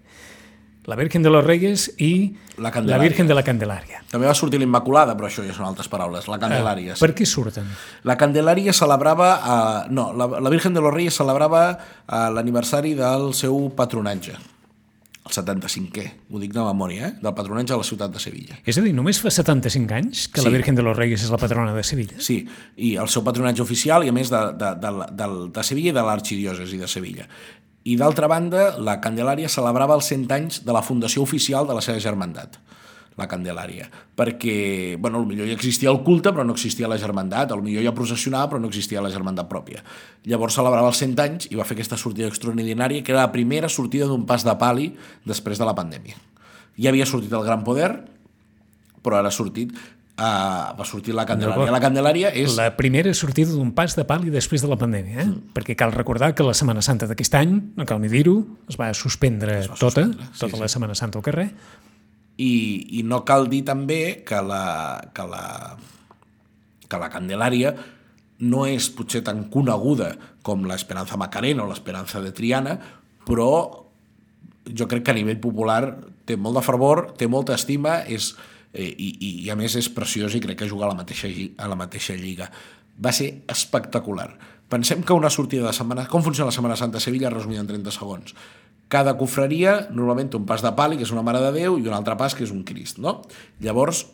La 0.89 0.97
Virgen 0.97 1.21
de 1.23 1.29
los 1.29 1.45
Reyes 1.45 1.85
i 2.01 2.35
La 2.57 2.71
la. 2.81 2.97
Virgen 2.97 3.27
de 3.29 3.35
la 3.37 3.43
Candelària. 3.45 4.01
També 4.09 4.25
va 4.27 4.33
sortir 4.35 4.59
l'Immaculada, 4.59 5.13
però 5.15 5.29
això 5.29 5.45
ja 5.45 5.53
són 5.55 5.67
altres 5.69 5.87
paraules. 5.87 6.27
La 6.27 6.39
Candelària. 6.41 6.95
sí. 6.97 7.03
Per 7.05 7.13
què 7.15 7.27
surten? 7.29 7.69
La 8.09 8.17
Candelària 8.17 8.73
celebrava... 8.73 9.29
Eh, 9.39 9.89
no, 9.93 10.09
la, 10.17 10.27
la 10.41 10.49
Virgen 10.49 10.73
de 10.73 10.81
los 10.81 10.93
Reyes 10.93 11.15
celebrava 11.21 11.65
eh, 11.77 12.29
l'aniversari 12.33 12.95
del 12.97 13.33
seu 13.37 13.69
patronatge. 13.77 14.33
El 15.29 15.35
75è, 15.35 16.03
ho 16.33 16.39
dic 16.41 16.55
de 16.55 16.61
memòria, 16.65 17.09
eh? 17.11 17.13
del 17.21 17.33
patronatge 17.37 17.69
de 17.75 17.77
la 17.77 17.85
ciutat 17.85 18.09
de 18.15 18.21
Sevilla. 18.23 18.55
És 18.65 18.79
a 18.79 18.81
dir, 18.81 18.95
només 18.97 19.19
fa 19.21 19.29
75 19.29 19.93
anys 19.93 20.23
que 20.33 20.41
la 20.41 20.49
Sí. 20.49 20.55
Virgen 20.55 20.73
de 20.79 20.81
los 20.81 20.97
Reyes 20.97 21.21
és 21.21 21.29
la 21.29 21.37
patrona 21.37 21.75
de 21.75 21.83
Sevilla. 21.85 22.17
Sí, 22.17 22.39
i 22.81 22.95
el 22.97 23.11
seu 23.13 23.21
patronatge 23.27 23.61
oficial, 23.61 24.07
i 24.07 24.09
a 24.09 24.15
més 24.15 24.31
de, 24.33 24.39
de, 24.57 24.71
de, 24.81 24.93
de, 25.19 25.27
de 25.53 25.63
Sevilla 25.67 25.91
i 25.93 25.97
de 25.99 26.05
l'arxidiòcesi 26.07 26.81
de 26.81 26.89
Sevilla. 26.89 27.27
I 27.89 27.95
d'altra 27.97 28.27
banda, 28.29 28.75
la 28.77 28.99
Candelària 29.01 29.49
celebrava 29.49 29.95
els 29.97 30.09
100 30.11 30.33
anys 30.35 30.59
de 30.65 30.75
la 30.75 30.83
fundació 30.85 31.23
oficial 31.25 31.65
de 31.65 31.73
la 31.73 31.81
seva 31.81 32.01
germandat, 32.03 32.59
la 33.17 33.25
Candelària, 33.27 33.87
perquè, 34.15 34.95
bueno, 35.01 35.23
potser 35.27 35.47
ja 35.49 35.55
existia 35.55 35.89
el 35.91 36.01
culte, 36.05 36.31
però 36.35 36.45
no 36.45 36.53
existia 36.55 36.89
la 36.91 36.99
germandat, 37.01 37.51
potser 37.55 37.85
ja 37.87 37.95
processionava, 37.95 38.51
però 38.51 38.61
no 38.61 38.69
existia 38.69 39.01
la 39.01 39.11
germandat 39.11 39.49
pròpia. 39.49 39.81
Llavors 40.29 40.59
celebrava 40.59 40.91
els 40.91 41.01
100 41.01 41.23
anys 41.25 41.49
i 41.49 41.57
va 41.59 41.65
fer 41.67 41.79
aquesta 41.79 41.97
sortida 41.97 42.29
extraordinària, 42.29 43.01
que 43.01 43.15
era 43.15 43.25
la 43.25 43.33
primera 43.33 43.71
sortida 43.71 44.07
d'un 44.11 44.27
pas 44.29 44.45
de 44.45 44.55
pali 44.61 44.91
després 45.25 45.59
de 45.59 45.67
la 45.67 45.75
pandèmia. 45.75 46.19
Ja 46.79 46.93
havia 46.93 47.09
sortit 47.09 47.33
el 47.33 47.47
Gran 47.47 47.65
Poder, 47.65 47.89
però 49.03 49.17
ara 49.19 49.31
ha 49.31 49.35
sortit, 49.35 49.73
uh, 50.19 50.77
va 50.77 50.85
sortir 50.87 51.15
la 51.15 51.25
Candelària. 51.27 51.71
La 51.73 51.81
Candelària 51.81 52.31
és... 52.35 52.53
La 52.59 52.69
primera 52.77 53.13
sortida 53.17 53.55
d'un 53.55 53.71
pas 53.75 53.95
de 53.97 54.05
pal 54.07 54.27
i 54.27 54.33
després 54.33 54.61
de 54.65 54.69
la 54.71 54.77
pandèmia, 54.79 55.23
eh? 55.23 55.27
Mm. 55.27 55.53
perquè 55.55 55.77
cal 55.79 55.95
recordar 55.95 56.33
que 56.35 56.45
la 56.45 56.55
Setmana 56.57 56.83
Santa 56.85 57.07
d'aquest 57.09 57.39
any, 57.39 57.55
no 57.79 57.87
cal 57.89 58.01
ni 58.03 58.11
dir-ho, 58.11 58.37
es 58.69 58.79
va 58.79 58.91
suspendre 58.97 59.61
va 59.63 59.77
tota, 59.79 60.03
suspendre, 60.03 60.31
sí, 60.33 60.41
tota 60.43 60.57
sí. 60.57 60.63
la 60.65 60.71
Setmana 60.75 60.97
Santa 60.99 61.21
al 61.21 61.25
carrer, 61.25 61.47
I, 62.39 62.51
i 62.99 63.01
no 63.03 63.23
cal 63.27 63.49
dir 63.51 63.65
també 63.67 64.21
que 64.27 64.37
la, 64.39 64.63
que 65.15 65.25
la, 65.27 65.45
que 66.87 66.99
la 67.01 67.09
Candelària 67.11 67.73
no 68.39 68.63
és 68.69 68.87
potser 68.95 69.21
tan 69.27 69.43
coneguda 69.51 70.13
com 70.47 70.63
l'Esperanza 70.67 71.19
Macarena 71.19 71.65
o 71.65 71.67
l'Esperanza 71.67 72.21
de 72.23 72.31
Triana, 72.35 72.77
però 73.27 73.51
jo 74.69 74.87
crec 74.87 75.03
que 75.03 75.11
a 75.11 75.17
nivell 75.17 75.41
popular 75.41 75.81
té 76.29 76.37
molt 76.37 76.59
de 76.59 76.63
fervor, 76.63 77.09
té 77.17 77.27
molta 77.27 77.57
estima, 77.57 77.99
és, 78.07 78.31
eh, 78.73 78.89
i, 78.89 79.09
i, 79.09 79.31
i 79.45 79.49
a 79.49 79.57
més 79.59 79.75
és 79.79 79.89
preciós 79.93 80.35
i 80.35 80.43
crec 80.43 80.61
que 80.61 80.69
juga 80.69 80.87
a 80.87 80.93
la 80.93 80.99
mateixa, 80.99 81.29
a 81.29 81.69
la 81.69 81.77
mateixa 81.79 82.15
lliga. 82.17 82.49
Va 82.99 83.13
ser 83.15 83.31
espectacular. 83.49 84.29
Pensem 84.69 85.01
que 85.01 85.15
una 85.17 85.31
sortida 85.33 85.65
de 85.65 85.73
Setmana... 85.73 86.05
Com 86.09 86.23
funciona 86.25 86.51
la 86.51 86.55
Setmana 86.55 86.77
Santa 86.77 86.99
a 86.99 87.03
Sevilla, 87.03 87.31
resumida 87.33 87.63
en 87.63 87.69
30 87.71 87.95
segons? 87.95 88.35
Cada 88.89 89.15
confraria, 89.17 89.87
normalment 89.93 90.29
té 90.33 90.37
un 90.37 90.45
pas 90.49 90.61
de 90.65 90.71
pali, 90.77 90.97
que 90.97 91.05
és 91.05 91.11
una 91.13 91.23
Mare 91.25 91.41
de 91.41 91.51
Déu, 91.55 91.77
i 91.77 91.89
un 91.89 91.95
altre 91.97 92.17
pas, 92.17 92.33
que 92.37 92.45
és 92.45 92.53
un 92.53 92.63
Crist, 92.65 93.01
no? 93.01 93.19
Llavors, 93.65 94.05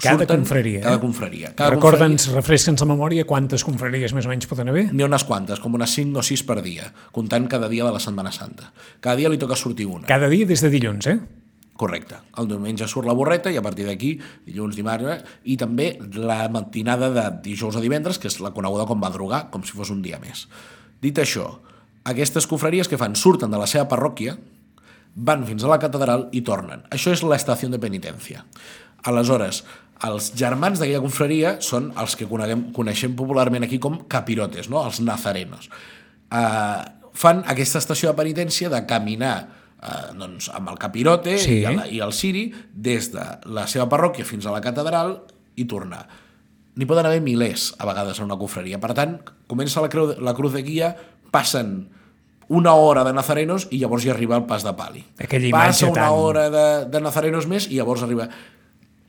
Cada 0.00 0.26
confraria, 0.26 0.80
eh? 0.80 0.82
Cada 0.82 0.98
confraria. 1.00 1.52
Cada 1.54 1.76
Recorda'ns, 1.76 2.26
refresca'ns 2.34 2.82
la 2.82 2.88
memòria 2.90 3.24
quantes 3.28 3.62
confraries 3.64 4.12
més 4.16 4.26
o 4.26 4.32
menys 4.32 4.48
poden 4.50 4.72
haver. 4.72 4.88
N'hi 4.90 5.04
ha 5.04 5.08
unes 5.08 5.24
quantes, 5.28 5.60
com 5.62 5.76
unes 5.78 5.94
5 5.96 6.18
o 6.18 6.24
6 6.24 6.42
per 6.48 6.58
dia, 6.64 6.88
comptant 7.14 7.46
cada 7.52 7.70
dia 7.70 7.86
de 7.86 7.92
la 7.94 8.02
Setmana 8.02 8.32
Santa. 8.34 8.72
Cada 9.04 9.16
dia 9.20 9.30
li 9.30 9.38
toca 9.40 9.56
sortir 9.56 9.86
una. 9.86 10.08
Cada 10.10 10.28
dia 10.32 10.48
des 10.50 10.64
de 10.64 10.72
dilluns, 10.72 11.08
eh? 11.12 11.18
Correcte. 11.76 12.20
El 12.38 12.46
diumenge 12.50 12.86
surt 12.90 13.08
la 13.08 13.16
borreta 13.18 13.50
i 13.50 13.58
a 13.58 13.62
partir 13.64 13.88
d'aquí, 13.88 14.12
dilluns, 14.46 14.76
dimarts, 14.78 15.10
eh, 15.10 15.38
i 15.50 15.56
també 15.58 15.96
la 16.14 16.44
matinada 16.52 17.10
de 17.10 17.24
dijous 17.42 17.74
a 17.74 17.82
divendres, 17.82 18.20
que 18.22 18.30
és 18.30 18.38
la 18.40 18.52
coneguda 18.54 18.86
com 18.86 19.00
madrugar, 19.00 19.48
com 19.50 19.64
si 19.66 19.74
fos 19.74 19.90
un 19.90 20.02
dia 20.04 20.20
més. 20.22 20.46
Dit 21.02 21.18
això, 21.18 21.48
aquestes 22.06 22.46
cofreries 22.46 22.88
que 22.88 23.00
fan 23.00 23.16
surten 23.18 23.50
de 23.50 23.58
la 23.58 23.66
seva 23.66 23.88
parròquia, 23.90 24.36
van 25.14 25.44
fins 25.46 25.64
a 25.64 25.70
la 25.70 25.80
catedral 25.82 26.28
i 26.34 26.42
tornen. 26.46 26.84
Això 26.94 27.12
és 27.14 27.22
l'estació 27.26 27.70
de 27.70 27.80
penitència. 27.82 28.44
Aleshores, 29.10 29.62
els 30.06 30.30
germans 30.38 30.80
d'aquella 30.80 31.02
confraria 31.02 31.56
són 31.64 31.90
els 32.00 32.16
que 32.18 32.28
coneguem, 32.28 32.68
coneixem 32.76 33.14
popularment 33.18 33.66
aquí 33.66 33.78
com 33.82 34.00
capirotes, 34.10 34.70
no? 34.70 34.82
els 34.84 35.00
nazarenos. 35.02 35.70
Uh, 36.34 36.82
fan 37.14 37.44
aquesta 37.50 37.82
estació 37.82 38.10
de 38.10 38.18
penitència 38.18 38.70
de 38.72 38.82
caminar 38.90 39.36
uh, 39.84 40.10
doncs, 40.18 40.48
amb 40.56 40.72
el 40.72 40.78
capirote 40.80 41.36
Sí. 41.38 41.60
i, 41.60 41.64
el, 41.68 41.80
i 41.92 42.00
el 42.04 42.12
ciri 42.16 42.46
des 42.72 43.12
de 43.12 43.24
la 43.46 43.66
seva 43.70 43.86
parròquia 43.92 44.24
fins 44.24 44.46
a 44.46 44.52
la 44.54 44.60
catedral 44.64 45.18
i 45.56 45.64
tornar. 45.70 46.06
N'hi 46.74 46.86
poden 46.90 47.06
haver 47.06 47.20
milers 47.22 47.68
a 47.78 47.86
vegades 47.86 48.18
en 48.18 48.24
una 48.26 48.38
confraria. 48.40 48.80
Per 48.82 48.94
tant, 48.98 49.18
comença 49.46 49.80
la, 49.84 49.88
creu, 49.92 50.14
la 50.18 50.34
cruz 50.34 50.52
de 50.56 50.62
guia, 50.66 50.96
passen 51.30 51.84
una 52.48 52.74
hora 52.74 53.04
de 53.06 53.12
nazarenos 53.16 53.68
i 53.70 53.78
llavors 53.80 54.04
hi 54.04 54.10
arriba 54.12 54.36
el 54.36 54.44
pas 54.50 54.64
de 54.66 54.72
pali. 54.76 55.04
Aquella 55.22 55.46
imatge 55.48 55.86
Passa 55.86 55.86
una 55.92 56.02
tan- 56.02 56.18
hora 56.18 56.48
de, 56.50 56.64
de 56.90 57.00
nazarenos 57.00 57.46
més 57.48 57.68
i 57.70 57.78
llavors 57.78 58.02
arriba... 58.04 58.26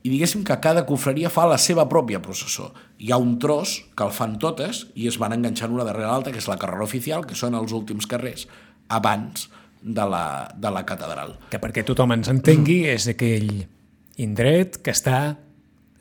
I 0.06 0.10
diguéssim 0.14 0.44
que 0.46 0.54
cada 0.62 0.84
confraria 0.86 1.32
fa 1.34 1.48
la 1.50 1.58
seva 1.58 1.88
pròpia 1.90 2.20
processó. 2.22 2.68
Hi 3.02 3.10
ha 3.10 3.18
un 3.18 3.40
tros 3.42 3.72
que 3.98 4.06
el 4.06 4.12
fan 4.14 4.36
totes 4.38 4.84
i 4.94 5.08
es 5.10 5.18
van 5.18 5.34
enganxant 5.34 5.74
una 5.74 5.84
darrere 5.88 6.06
l'altra, 6.06 6.30
que 6.32 6.38
és 6.38 6.46
la 6.48 6.60
carrera 6.62 6.86
oficial, 6.86 7.26
que 7.26 7.34
són 7.34 7.58
els 7.58 7.74
últims 7.74 8.06
carrers 8.06 8.46
abans 8.94 9.48
de 9.86 10.06
la, 10.10 10.52
de 10.58 10.74
la 10.74 10.84
catedral. 10.86 11.38
Que 11.54 11.62
perquè 11.62 11.86
tothom 11.86 12.18
ens 12.18 12.30
entengui, 12.34 12.84
és 12.90 13.06
aquell 13.12 13.52
indret 14.18 14.80
que 14.82 14.94
està 14.96 15.36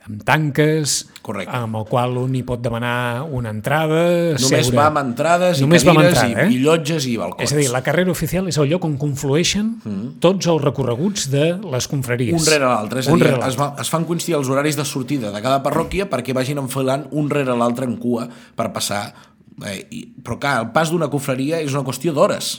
amb 0.05 0.20
tanques, 0.25 0.94
Correcte. 1.25 1.53
amb 1.57 1.79
el 1.79 1.85
qual 1.88 2.18
un 2.20 2.35
hi 2.37 2.42
pot 2.44 2.61
demanar 2.61 3.25
una 3.25 3.49
entrada, 3.55 4.35
Només 4.37 4.66
seure... 4.68 4.77
va 4.77 4.87
amb 4.90 5.01
entrades 5.01 5.61
i 5.61 5.64
Només 5.64 5.85
cadires 5.87 6.18
entrada, 6.20 6.44
i, 6.49 6.59
i 6.59 6.61
llotges 6.61 7.07
i 7.09 7.14
balcons. 7.20 7.47
És 7.47 7.55
a 7.55 7.61
dir, 7.61 7.70
la 7.73 7.81
carrera 7.87 8.12
oficial 8.12 8.51
és 8.53 8.59
el 8.61 8.68
lloc 8.73 8.85
on 8.85 8.99
conflueixen 9.01 9.70
tots 10.20 10.51
els 10.53 10.61
recorreguts 10.64 11.31
de 11.33 11.47
les 11.73 11.88
confraries. 11.88 12.37
un 12.37 12.53
rere 12.53 12.68
l'altre, 12.68 13.01
és 13.01 13.09
a 13.09 13.16
Un 13.16 13.23
dir, 13.23 13.31
rere 13.31 13.49
es, 13.49 13.57
va, 13.61 13.70
es 13.81 13.92
fan 13.92 14.05
coincidir 14.09 14.37
els 14.40 14.53
horaris 14.53 14.77
de 14.77 14.85
sortida 14.88 15.33
de 15.33 15.44
cada 15.44 15.62
parròquia 15.64 16.09
perquè 16.12 16.37
vagin 16.37 16.61
enfilant 16.61 17.09
un 17.12 17.33
rere 17.33 17.57
l'altre 17.57 17.88
en 17.88 17.97
cua 17.97 18.29
per 18.57 18.73
passar. 18.77 19.07
Eh, 19.64 19.81
i, 19.88 20.05
però 20.20 20.37
clar, 20.37 20.55
el 20.66 20.70
pas 20.77 20.92
d'una 20.92 21.09
confraria 21.09 21.64
és 21.64 21.73
una 21.73 21.85
qüestió 21.87 22.12
d'hores 22.12 22.59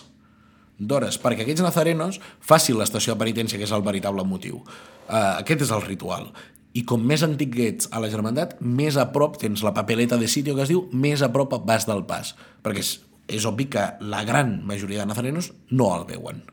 d'hores, 0.79 1.17
perquè 1.21 1.45
aquests 1.45 1.63
nazarenos 1.63 2.19
facin 2.43 2.77
l'estació 2.79 3.13
de 3.15 3.19
penitència, 3.23 3.57
que 3.57 3.63
és 3.67 3.71
el 3.75 3.83
veritable 3.85 4.23
motiu. 4.27 4.61
Uh, 5.07 5.39
aquest 5.39 5.61
és 5.67 5.71
el 5.71 5.81
ritual. 5.85 6.31
I 6.75 6.83
com 6.83 6.99
més 7.07 7.23
antic 7.23 7.53
ets 7.63 7.87
a 7.95 8.01
la 8.03 8.09
germandat, 8.11 8.57
més 8.59 8.97
a 8.99 9.05
prop 9.15 9.37
tens 9.39 9.63
la 9.63 9.71
papeleta 9.73 10.17
de 10.19 10.27
sitio 10.27 10.55
que 10.57 10.65
es 10.65 10.71
diu, 10.73 10.89
més 10.91 11.21
a 11.23 11.31
prop 11.31 11.53
vas 11.65 11.85
del 11.87 12.03
pas. 12.09 12.33
Perquè 12.65 12.83
és, 12.83 12.89
és 13.31 13.45
obvi 13.47 13.69
que 13.71 13.85
la 14.01 14.25
gran 14.27 14.59
majoria 14.67 14.99
de 15.05 15.07
nazarenos 15.13 15.53
no 15.71 15.93
el 15.95 16.05
veuen 16.09 16.43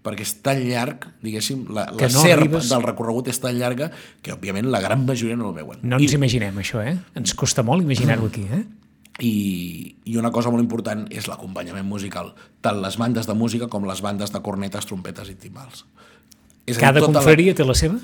perquè 0.00 0.24
és 0.24 0.30
tan 0.40 0.56
llarg, 0.64 1.02
diguéssim, 1.20 1.66
la, 1.76 1.82
Que 1.92 2.06
la 2.08 2.14
no 2.14 2.22
serp 2.24 2.40
arribes- 2.46 2.70
del 2.70 2.82
recorregut 2.86 3.28
és 3.28 3.38
tan 3.38 3.52
llarga 3.58 3.90
que, 4.22 4.32
òbviament, 4.32 4.70
la 4.72 4.80
gran 4.80 5.04
majoria 5.04 5.36
no 5.36 5.50
el 5.50 5.54
veuen. 5.58 5.82
No 5.82 5.98
ens 6.00 6.14
imaginem 6.16 6.56
això, 6.56 6.80
eh? 6.80 6.94
Ens 7.20 7.34
costa 7.36 7.62
molt 7.62 7.84
imaginar-ho 7.84 8.30
aquí, 8.30 8.46
eh? 8.48 8.62
I, 9.20 9.96
I 10.08 10.16
una 10.16 10.30
cosa 10.32 10.50
molt 10.50 10.62
important 10.64 11.06
és 11.12 11.28
l'acompanyament 11.28 11.86
musical, 11.86 12.32
tant 12.64 12.80
les 12.80 12.96
bandes 12.96 13.28
de 13.28 13.34
música 13.36 13.68
com 13.68 13.84
les 13.88 14.00
bandes 14.00 14.32
de 14.32 14.40
cornetes, 14.40 14.88
trompetes 14.88 15.28
i 15.28 15.36
timbals. 15.36 15.84
És 16.66 16.76
a 16.76 16.78
dir, 16.78 16.86
Cada 16.86 17.00
tota 17.00 17.12
la- 17.12 17.18
confraria 17.20 17.54
té 17.54 17.64
la 17.64 17.74
seva? 17.76 18.00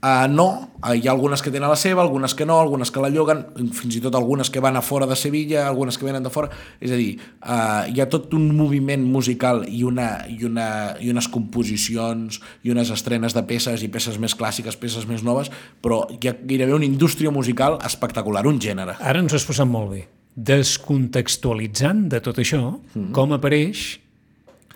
Uh, 0.00 0.24
no, 0.32 0.44
uh, 0.80 0.94
hi 0.96 1.02
ha 1.04 1.10
algunes 1.12 1.42
que 1.44 1.50
tenen 1.52 1.68
la 1.68 1.76
seva, 1.76 2.00
algunes 2.00 2.32
que 2.32 2.46
no, 2.48 2.54
algunes 2.56 2.88
que 2.90 3.02
la 3.04 3.10
lloguen, 3.12 3.42
fins 3.76 3.98
i 3.98 4.00
tot 4.00 4.14
algunes 4.16 4.48
que 4.48 4.60
van 4.64 4.78
a 4.78 4.80
fora 4.80 5.04
de 5.06 5.12
Sevilla, 5.14 5.66
algunes 5.68 5.98
que 6.00 6.06
venen 6.06 6.24
de 6.24 6.30
fora. 6.32 6.48
És 6.80 6.88
a 6.88 6.96
dir, 6.96 7.18
uh, 7.44 7.84
hi 7.84 8.00
ha 8.00 8.06
tot 8.08 8.32
un 8.32 8.46
moviment 8.56 9.04
musical 9.04 9.66
i, 9.68 9.82
una, 9.84 10.22
i, 10.24 10.38
una, 10.48 10.94
i 11.04 11.10
unes 11.12 11.28
composicions 11.28 12.40
i 12.64 12.72
unes 12.72 12.88
estrenes 12.94 13.36
de 13.36 13.42
peces 13.44 13.84
i 13.84 13.90
peces 13.92 14.16
més 14.16 14.32
clàssiques, 14.40 14.78
peces 14.80 15.04
més 15.10 15.20
noves, 15.26 15.52
però 15.84 16.06
hi 16.16 16.32
ha 16.32 16.34
gairebé 16.48 16.72
una 16.78 16.88
indústria 16.88 17.30
musical 17.30 17.76
espectacular, 17.84 18.46
un 18.48 18.56
gènere. 18.58 18.96
Ara 19.04 19.20
ens 19.20 19.36
ho 19.36 19.36
has 19.36 19.44
posat 19.44 19.68
molt 19.68 19.92
bé. 19.92 20.06
Descontextualitzant 20.34 22.08
de 22.08 22.20
tot 22.20 22.38
això, 22.38 22.80
Mm-hmm. 22.94 23.12
com 23.12 23.32
apareix 23.32 24.00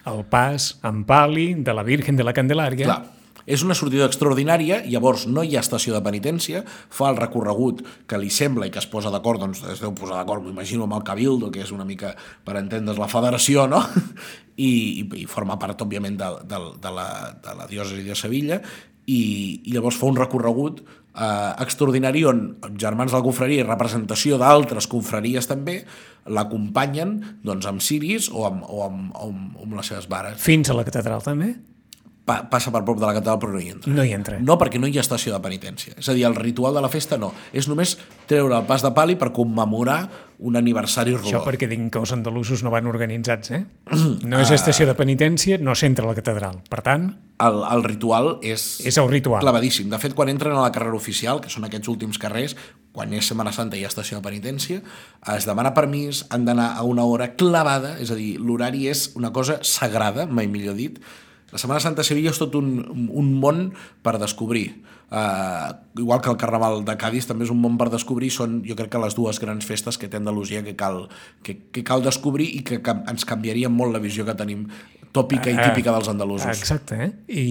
el 0.07 0.25
pas 0.29 0.75
en 0.85 1.05
pali 1.05 1.55
de 1.55 1.73
la 1.73 1.83
Virgen 1.83 2.17
de 2.17 2.25
la 2.25 2.35
Candelària, 2.37 2.85
Clar, 2.85 3.03
és 3.47 3.63
una 3.63 3.75
sortida 3.77 4.07
extraordinària, 4.09 4.83
llavors 4.89 5.27
no 5.29 5.43
hi 5.45 5.57
ha 5.57 5.61
estació 5.61 5.93
de 5.95 6.01
penitència, 6.05 6.63
fa 6.65 7.11
el 7.13 7.19
recorregut 7.21 7.83
que 8.09 8.19
li 8.21 8.31
sembla 8.33 8.69
i 8.69 8.73
que 8.73 8.81
es 8.81 8.89
posa 8.89 9.13
d'acord, 9.13 9.41
doncs 9.41 9.63
es 9.69 9.83
deu 9.85 9.93
posar 9.97 10.17
d'acord, 10.17 10.45
m'imagino, 10.45 10.85
amb 10.85 10.97
el 10.97 11.05
Cabildo, 11.05 11.51
que 11.53 11.61
és 11.61 11.73
una 11.73 11.85
mica, 11.85 12.15
per 12.45 12.57
entendre's, 12.61 12.99
la 13.01 13.09
federació, 13.09 13.67
no? 13.69 13.83
I, 14.57 14.71
i, 15.03 15.05
i 15.21 15.27
forma 15.27 15.59
part, 15.59 15.83
òbviament, 15.83 16.17
de, 16.17 16.31
de, 16.49 16.61
de, 16.81 16.91
la, 16.95 17.07
de 17.45 17.55
la 17.59 17.67
diòcesi 17.69 18.05
de 18.07 18.17
Sevilla, 18.17 18.61
i, 19.07 19.23
i 19.65 19.75
llavors 19.75 19.99
fa 20.01 20.09
un 20.11 20.19
recorregut 20.19 20.81
eh, 20.85 21.53
extraordinari 21.65 22.25
on 22.29 22.43
germans 22.81 23.13
de 23.13 23.19
la 23.19 23.27
confraria 23.27 23.65
i 23.65 23.69
representació 23.69 24.39
d'altres 24.41 24.89
confraries 24.91 25.49
també 25.51 25.81
l'acompanyen 26.25 27.19
doncs, 27.45 27.69
amb 27.69 27.85
ciris 27.85 28.31
o 28.33 28.47
amb, 28.49 28.65
o 28.65 28.83
amb, 28.87 29.13
o 29.13 29.31
amb, 29.31 29.63
amb 29.67 29.79
les 29.79 29.93
seves 29.93 30.09
vares. 30.09 30.41
fins 30.41 30.71
a 30.71 30.77
la 30.79 30.87
catedral 30.87 31.23
també. 31.25 31.55
Pa 32.25 32.39
passa 32.49 32.73
per 32.73 32.81
prop 32.87 32.97
de 33.01 33.05
la 33.05 33.13
catedral 33.13 33.39
però 33.43 33.53
no 33.53 33.61
hi 33.61 33.71
entra. 33.75 33.93
No 33.93 34.05
hi 34.05 34.15
entra. 34.17 34.39
No, 34.41 34.57
perquè 34.61 34.81
no 34.81 34.89
hi 34.89 34.97
ha 34.97 35.03
estació 35.05 35.35
de 35.35 35.41
penitència. 35.45 35.95
És 36.01 36.09
a 36.09 36.15
dir, 36.17 36.25
el 36.25 36.37
ritual 36.39 36.75
de 36.77 36.81
la 36.85 36.89
festa 36.93 37.19
no. 37.21 37.33
És 37.53 37.69
només 37.69 37.99
treure 38.31 38.57
el 38.57 38.65
pas 38.69 38.85
de 38.85 38.91
pali 38.97 39.19
per 39.21 39.33
commemorar 39.37 39.99
un 40.45 40.57
aniversari 40.57 41.13
rodó. 41.15 41.29
Això 41.29 41.43
perquè 41.45 41.69
dic 41.71 41.85
que 41.93 42.01
els 42.01 42.13
andalusos 42.17 42.65
no 42.65 42.73
van 42.73 42.89
organitzats, 42.91 43.53
eh? 43.53 43.65
No 44.31 44.41
és 44.41 44.51
estació 44.57 44.87
de 44.89 44.97
penitència, 44.97 45.61
no 45.61 45.77
s'entra 45.77 46.09
a 46.09 46.13
la 46.13 46.17
catedral. 46.17 46.63
Per 46.71 46.81
tant, 46.85 47.13
El, 47.45 47.61
el 47.67 47.83
ritual 47.83 48.39
és, 48.47 48.63
és 48.87 48.97
el 49.01 49.09
ritual. 49.11 49.43
clavadíssim. 49.43 49.89
De 49.91 49.99
fet, 49.99 50.15
quan 50.15 50.31
entren 50.31 50.55
a 50.55 50.63
la 50.63 50.71
carrera 50.73 50.95
oficial, 50.97 51.41
que 51.43 51.51
són 51.51 51.67
aquests 51.67 51.91
últims 51.91 52.19
carrers, 52.23 52.55
quan 52.95 53.13
és 53.13 53.27
Setmana 53.27 53.51
Santa 53.53 53.77
i 53.77 53.83
hi 53.83 53.85
ha 53.85 53.91
estació 53.91 54.21
de 54.21 54.25
penitència, 54.25 54.81
es 55.35 55.49
demana 55.49 55.75
permís, 55.75 56.25
han 56.31 56.47
d'anar 56.47 56.71
a 56.79 56.85
una 56.87 57.05
hora 57.05 57.33
clavada, 57.35 57.97
és 57.99 58.13
a 58.15 58.17
dir, 58.19 58.37
l'horari 58.39 58.87
és 58.89 59.09
una 59.19 59.33
cosa 59.35 59.59
sagrada, 59.67 60.29
mai 60.31 60.47
millor 60.47 60.79
dit. 60.79 61.03
La 61.55 61.61
Setmana 61.63 61.79
Santa 61.79 62.03
a 62.03 62.07
Sevilla 62.07 62.33
és 62.35 62.41
tot 62.41 62.57
un, 62.59 62.73
un 63.15 63.29
món 63.39 63.69
per 64.03 64.17
descobrir. 64.19 64.73
Uh, 65.15 65.71
igual 66.03 66.19
que 66.21 66.33
el 66.33 66.39
Carnaval 66.41 66.81
de 66.83 66.97
Cádiz 66.99 67.29
també 67.31 67.47
és 67.47 67.53
un 67.55 67.61
món 67.63 67.77
per 67.79 67.87
descobrir, 67.93 68.33
són 68.35 68.57
jo 68.67 68.75
crec 68.75 68.91
que 68.91 69.03
les 69.03 69.15
dues 69.15 69.39
grans 69.39 69.63
festes 69.69 70.01
que 70.01 70.09
té 70.11 70.19
Andalusia 70.19 70.65
que 70.67 70.75
cal, 70.75 71.05
que, 71.47 71.55
que 71.71 71.85
cal 71.87 72.03
descobrir 72.03 72.49
i 72.57 72.65
que, 72.67 72.81
ens 72.83 73.29
canviaria 73.29 73.71
molt 73.71 73.95
la 73.95 74.03
visió 74.03 74.27
que 74.27 74.35
tenim 74.35 74.67
tòpica 75.15 75.53
i 75.53 75.55
Ah, 75.55 75.69
típica 75.71 75.95
dels 75.95 76.11
andalusos. 76.11 76.51
Exacte, 76.51 76.99
eh? 77.05 77.13
I 77.31 77.45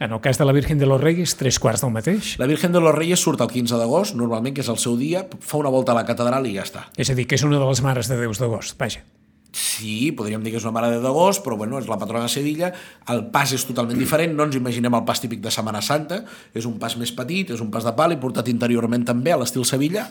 en 0.00 0.12
el 0.12 0.20
cas 0.20 0.36
de 0.36 0.44
la 0.44 0.52
Virgen 0.52 0.76
de 0.78 0.84
los 0.86 1.00
Reyes, 1.00 1.36
tres 1.36 1.58
quarts 1.58 1.80
del 1.80 1.92
mateix. 1.92 2.34
La 2.38 2.46
Virgen 2.50 2.72
de 2.72 2.80
los 2.80 2.94
Reyes 2.94 3.20
surt 3.20 3.40
el 3.40 3.48
15 3.48 3.80
d'agost, 3.80 4.16
normalment, 4.16 4.52
que 4.56 4.60
és 4.64 4.68
el 4.68 4.78
seu 4.80 4.96
dia, 5.00 5.24
fa 5.40 5.60
una 5.60 5.72
volta 5.72 5.92
a 5.92 5.98
la 5.98 6.04
catedral 6.08 6.44
i 6.48 6.54
ja 6.56 6.68
està. 6.68 6.86
És 6.96 7.08
a 7.08 7.16
dir, 7.16 7.24
que 7.28 7.40
és 7.40 7.44
una 7.44 7.60
de 7.60 7.68
les 7.68 7.80
mares 7.84 8.08
de 8.08 8.20
Déus 8.20 8.40
d'agost, 8.40 8.76
vaja. 8.80 9.04
Sí, 9.52 10.12
podríem 10.14 10.44
dir 10.44 10.52
que 10.54 10.60
és 10.60 10.64
una 10.66 10.74
mare 10.76 10.92
de 10.92 11.00
d'agost, 11.02 11.42
però 11.42 11.56
bueno, 11.58 11.78
és 11.80 11.88
la 11.90 11.98
patrona 11.98 12.28
de 12.28 12.30
Sevilla. 12.30 12.70
El 13.10 13.24
pas 13.34 13.50
és 13.56 13.64
totalment 13.66 13.98
diferent, 13.98 14.36
no 14.36 14.46
ens 14.46 14.54
imaginem 14.54 14.94
el 14.94 15.02
pas 15.08 15.18
típic 15.22 15.42
de 15.42 15.50
Setmana 15.50 15.82
Santa, 15.82 16.20
és 16.54 16.68
un 16.70 16.76
pas 16.78 16.94
més 17.00 17.10
petit, 17.16 17.50
és 17.50 17.62
un 17.64 17.72
pas 17.74 17.86
de 17.86 17.92
pal 17.98 18.14
i 18.14 18.20
portat 18.22 18.46
interiorment 18.52 19.04
també 19.08 19.34
a 19.34 19.40
l'estil 19.40 19.66
Sevilla, 19.66 20.06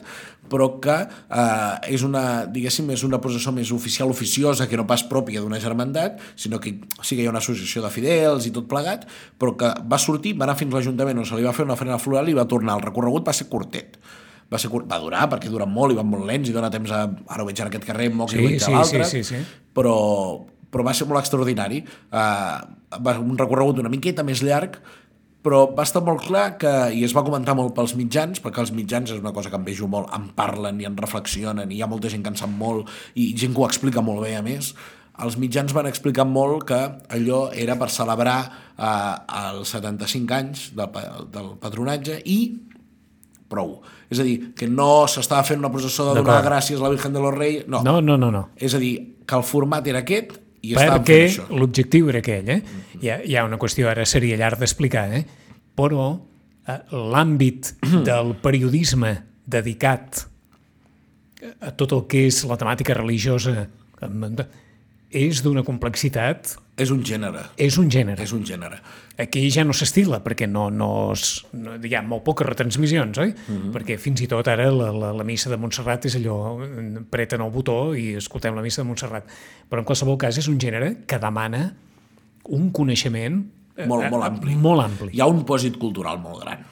però 0.51 0.73
que 0.83 0.97
eh, 1.07 1.93
és 1.95 2.03
una, 2.03 2.45
diguéssim, 2.51 2.91
és 2.91 3.05
una 3.07 3.21
processó 3.23 3.55
més 3.55 3.71
oficial, 3.71 4.11
oficiosa, 4.11 4.67
que 4.67 4.79
no 4.79 4.87
pas 4.89 5.05
pròpia 5.07 5.39
d'una 5.39 5.61
germandat, 5.63 6.19
sinó 6.35 6.59
que 6.59 6.75
sí 6.99 7.15
que 7.15 7.23
hi 7.23 7.29
ha 7.29 7.35
una 7.35 7.43
associació 7.43 7.85
de 7.85 7.93
fidels 7.95 8.49
i 8.49 8.55
tot 8.55 8.67
plegat, 8.67 9.07
però 9.39 9.55
que 9.55 9.71
va 9.87 10.01
sortir, 10.03 10.35
va 10.35 10.49
anar 10.49 10.59
fins 10.59 10.75
a 10.75 10.81
l'Ajuntament 10.81 11.23
on 11.23 11.29
se 11.29 11.39
li 11.39 11.47
va 11.47 11.55
fer 11.55 11.63
una 11.63 11.79
ofrena 11.79 12.01
floral 12.01 12.27
i 12.27 12.35
va 12.35 12.49
tornar. 12.49 12.75
El 12.75 12.89
recorregut 12.89 13.27
va 13.27 13.35
ser 13.35 13.47
curtet 13.47 13.95
va, 14.51 14.59
ser 14.61 14.71
curt, 14.71 14.87
va 14.89 14.99
durar 15.01 15.27
perquè 15.31 15.51
duren 15.51 15.69
molt 15.71 15.93
i 15.93 15.99
van 15.99 16.09
molt 16.09 16.27
lents 16.29 16.49
i 16.49 16.55
dona 16.55 16.71
temps 16.73 16.93
a... 16.95 17.03
Ara 17.29 17.43
ho 17.43 17.49
veig 17.49 17.61
en 17.61 17.69
aquest 17.69 17.85
carrer, 17.87 18.09
moc 18.13 18.33
Sí, 18.33 18.41
i 18.41 18.55
sí, 18.57 18.65
sí, 18.65 18.73
l'altre, 18.75 19.05
sí, 19.09 19.23
sí, 19.23 19.37
sí. 19.37 19.67
però, 19.75 19.95
però 20.71 20.85
va 20.87 20.95
ser 20.97 21.09
molt 21.09 21.21
extraordinari. 21.21 21.83
Uh, 22.09 22.57
va 23.05 23.19
un 23.21 23.37
recorregut 23.37 23.81
una 23.83 23.93
miqueta 23.93 24.25
més 24.25 24.41
llarg, 24.45 24.79
però 25.45 25.63
va 25.71 25.85
estar 25.87 26.01
molt 26.03 26.25
clar 26.25 26.45
que, 26.59 26.71
i 26.95 27.05
es 27.07 27.13
va 27.15 27.23
comentar 27.23 27.55
molt 27.55 27.71
pels 27.77 27.95
mitjans, 27.95 28.41
perquè 28.43 28.63
els 28.65 28.73
mitjans 28.75 29.13
és 29.13 29.21
una 29.21 29.31
cosa 29.35 29.51
que 29.51 29.59
em 29.59 29.67
vejo 29.67 29.87
molt, 29.91 30.09
en 30.15 30.27
parlen 30.35 30.81
i 30.81 30.87
en 30.89 30.97
reflexionen, 30.99 31.71
i 31.71 31.79
hi 31.79 31.83
ha 31.85 31.91
molta 31.91 32.11
gent 32.11 32.25
que 32.25 32.33
en 32.33 32.39
sap 32.39 32.51
molt, 32.51 32.89
i 33.15 33.31
gent 33.39 33.55
que 33.55 33.63
ho 33.63 33.67
explica 33.69 34.03
molt 34.03 34.25
bé, 34.25 34.33
a 34.35 34.43
més, 34.43 34.73
els 35.23 35.37
mitjans 35.39 35.71
van 35.75 35.87
explicar 35.87 36.25
molt 36.27 36.65
que 36.69 36.79
allò 37.15 37.41
era 37.55 37.75
per 37.79 37.89
celebrar 37.91 38.39
eh, 38.47 39.15
els 39.51 39.73
75 39.75 40.35
anys 40.35 40.65
del, 40.75 40.99
del 41.33 41.53
patronatge 41.59 42.19
i 42.23 42.39
prou. 43.49 43.79
És 44.09 44.21
a 44.21 44.25
dir, 44.25 44.51
que 44.57 44.67
no 44.69 45.07
s'estava 45.09 45.43
fent 45.47 45.59
una 45.61 45.71
processó 45.73 46.09
de 46.09 46.19
donar 46.21 46.39
gràcies 46.45 46.79
a 46.79 46.85
la 46.85 46.93
Virgen 46.93 47.15
de 47.15 47.23
los 47.23 47.35
Reyes, 47.35 47.67
no. 47.67 47.81
No, 47.85 47.99
no, 48.01 48.17
no, 48.17 48.31
no. 48.33 48.45
És 48.57 48.75
a 48.77 48.81
dir, 48.81 48.93
que 49.25 49.37
el 49.37 49.45
format 49.45 49.87
era 49.89 50.03
aquest 50.05 50.37
i 50.61 50.73
perquè 50.75 51.19
fent 51.19 51.27
això. 51.29 51.47
l'objectiu 51.61 52.09
era 52.11 52.21
aquell, 52.23 52.49
eh? 52.55 52.61
Hi 52.99 53.11
ha, 53.11 53.19
hi 53.23 53.37
ha 53.37 53.45
una 53.47 53.59
qüestió, 53.61 53.89
ara 53.91 54.05
seria 54.09 54.37
llarg 54.39 54.61
d'explicar, 54.61 55.05
eh? 55.15 55.23
Però 55.77 56.09
eh, 56.13 56.79
l'àmbit 56.93 57.73
del 58.09 58.35
periodisme 58.43 59.15
dedicat 59.49 60.25
a 61.63 61.71
tot 61.79 61.93
el 61.95 62.03
que 62.11 62.25
és 62.27 62.41
la 62.47 62.57
temàtica 62.59 62.97
religiosa 62.97 63.69
és 65.09 65.41
d'una 65.41 65.63
complexitat, 65.65 66.55
És 66.79 66.91
un 66.93 67.01
gènere. 67.03 67.41
és 67.57 67.77
un 67.77 67.89
gènere. 67.91 68.21
És 68.23 68.31
un 68.31 68.43
gènere. 68.45 68.77
Aquí 69.17 69.49
ja 69.51 69.65
no 69.65 69.73
s'estila, 69.73 70.21
perquè 70.23 70.47
no, 70.47 70.69
no, 70.69 71.11
es, 71.11 71.45
no, 71.51 71.75
hi 71.83 71.93
ha 71.97 72.01
molt 72.05 72.23
poques 72.23 72.47
retransmissions, 72.47 73.17
oi? 73.19 73.33
Perquè 73.73 73.97
fins 73.99 74.21
i 74.21 74.27
tot 74.31 74.47
ara 74.47 74.69
la, 74.71 74.91
la, 74.95 75.11
la 75.11 75.25
missa 75.27 75.49
de 75.49 75.57
Montserrat 75.59 76.05
és 76.07 76.15
allò, 76.15 76.37
preten 77.11 77.41
el 77.43 77.51
botó 77.51 77.93
i 77.97 78.13
escoltem 78.21 78.55
la 78.55 78.63
missa 78.63 78.83
de 78.83 78.87
Montserrat. 78.87 79.27
Però 79.67 79.81
en 79.83 79.85
qualsevol 79.89 80.17
cas 80.21 80.37
és 80.39 80.47
un 80.47 80.59
gènere 80.61 81.01
que 81.05 81.19
demana 81.19 81.73
un 82.45 82.71
coneixement 82.71 83.41
eh, 83.75 83.85
Molt, 83.85 84.05
eh, 84.05 84.09
molt 84.13 84.23
ampli. 84.29 84.55
Molt 84.55 84.85
ampli. 84.85 85.11
Hi 85.17 85.21
ha 85.25 85.27
un 85.27 85.43
pòsit 85.45 85.77
cultural 85.81 86.21
molt 86.23 86.45
gran 86.45 86.63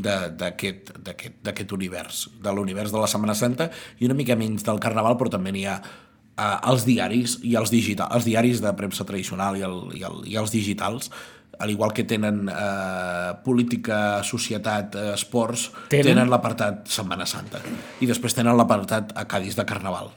d'aquest 0.00 1.72
univers, 1.74 2.28
de 2.40 2.52
l'univers 2.54 2.92
de 2.92 3.00
la 3.02 3.08
Setmana 3.10 3.34
Santa 3.36 3.66
i 4.00 4.06
una 4.06 4.16
mica 4.16 4.36
menys 4.38 4.64
del 4.64 4.80
Carnaval, 4.80 5.18
però 5.20 5.28
també 5.34 5.52
n'hi 5.52 5.66
ha 5.68 5.76
eh, 6.40 6.70
els 6.72 6.86
diaris 6.88 7.36
i 7.44 7.52
els 7.60 7.70
digitals, 7.74 8.14
els 8.16 8.24
diaris 8.24 8.62
de 8.64 8.72
premsa 8.78 9.04
tradicional 9.04 9.60
i, 9.60 9.66
el, 9.68 9.76
i, 10.00 10.02
el, 10.08 10.22
i 10.32 10.38
els 10.40 10.50
digitals, 10.56 11.10
al 11.60 11.68
igual 11.74 11.92
que 11.92 12.06
tenen 12.08 12.46
eh, 12.48 13.34
política, 13.44 14.22
societat, 14.24 14.96
eh, 14.96 15.10
esports, 15.12 15.68
Tenen? 15.92 16.14
tenen, 16.14 16.30
l'apartat 16.32 16.88
Setmana 16.88 17.26
Santa. 17.28 17.60
I 18.00 18.08
després 18.08 18.32
tenen 18.38 18.56
l'apartat 18.56 19.12
a 19.20 19.26
Cádiz 19.28 19.58
de 19.60 19.66
Carnaval 19.68 20.08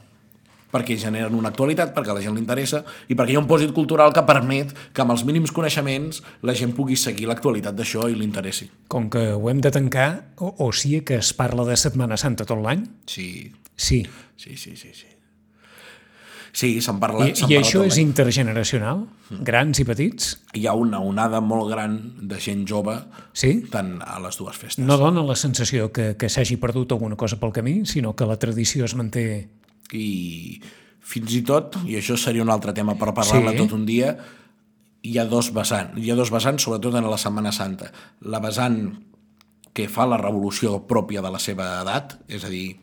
perquè 0.74 0.96
generen 0.98 1.36
una 1.38 1.52
actualitat, 1.52 1.92
perquè 1.94 2.10
a 2.10 2.14
la 2.16 2.22
gent 2.24 2.34
li 2.34 2.40
interessa 2.42 2.80
i 3.06 3.14
perquè 3.14 3.30
hi 3.30 3.36
ha 3.38 3.42
un 3.44 3.46
pòsit 3.46 3.70
cultural 3.76 4.10
que 4.10 4.24
permet 4.26 4.72
que 4.90 5.04
amb 5.04 5.12
els 5.14 5.22
mínims 5.22 5.52
coneixements 5.54 6.18
la 6.42 6.56
gent 6.58 6.72
pugui 6.74 6.96
seguir 6.98 7.28
l'actualitat 7.30 7.76
d'això 7.78 8.08
i 8.10 8.16
li 8.18 8.26
interessi. 8.26 8.66
Com 8.90 9.06
que 9.06 9.22
ho 9.38 9.46
hem 9.52 9.60
de 9.62 9.70
tancar, 9.70 10.08
o, 10.42 10.50
o 10.66 10.72
sigui 10.74 11.04
que 11.06 11.20
es 11.22 11.30
parla 11.38 11.62
de 11.68 11.76
Setmana 11.78 12.18
Santa 12.18 12.42
tot 12.48 12.58
l'any? 12.58 12.82
Sí, 13.06 13.52
Sí. 13.76 14.00
sí, 14.34 14.56
sí, 14.58 14.74
sí. 14.74 14.90
Sí, 14.94 15.13
sí 16.54 16.76
se'n 16.84 17.00
parla, 17.02 17.26
I, 17.28 17.34
se'n 17.34 17.50
I 17.50 17.56
això 17.58 17.82
és 17.84 17.96
intergeneracional? 17.98 19.00
Grans 19.42 19.80
i 19.82 19.84
petits? 19.88 20.28
Hi 20.54 20.68
ha 20.70 20.74
una 20.78 21.00
onada 21.02 21.40
molt 21.42 21.66
gran 21.72 21.96
de 22.30 22.38
gent 22.40 22.62
jove 22.70 22.94
Sí? 23.34 23.64
tant 23.72 23.96
a 24.06 24.20
les 24.22 24.38
dues 24.38 24.54
festes. 24.56 24.84
No 24.86 24.96
dona 25.00 25.24
la 25.26 25.34
sensació 25.36 25.90
que, 25.92 26.12
que 26.16 26.28
s'hagi 26.30 26.56
perdut 26.62 26.94
alguna 26.94 27.16
cosa 27.18 27.40
pel 27.42 27.52
camí, 27.52 27.80
sinó 27.90 28.14
que 28.14 28.26
la 28.30 28.38
tradició 28.38 28.86
es 28.86 28.94
manté... 28.94 29.48
I 29.92 30.60
fins 31.04 31.34
i 31.36 31.42
tot, 31.44 31.76
i 31.90 31.98
això 31.98 32.16
seria 32.16 32.42
un 32.46 32.50
altre 32.54 32.72
tema 32.72 32.94
per 32.96 33.10
parlar-ne 33.12 33.50
Sí. 33.52 33.58
tot 33.60 33.74
un 33.76 33.84
dia, 33.84 34.14
hi 35.04 35.18
ha 35.18 35.26
dos 35.28 35.50
vessants, 35.52 35.98
hi 36.00 36.08
ha 36.10 36.14
dos 36.16 36.30
vessants, 36.32 36.62
sobretot 36.64 36.94
en 36.96 37.04
la 37.10 37.18
Setmana 37.20 37.52
Santa. 37.52 37.90
La 38.22 38.40
vessant 38.40 38.78
que 39.74 39.88
fa 39.90 40.06
la 40.06 40.16
revolució 40.16 40.78
pròpia 40.88 41.20
de 41.20 41.30
la 41.34 41.38
seva 41.42 41.66
edat, 41.82 42.14
és 42.30 42.44
a 42.46 42.48
dir, 42.48 42.76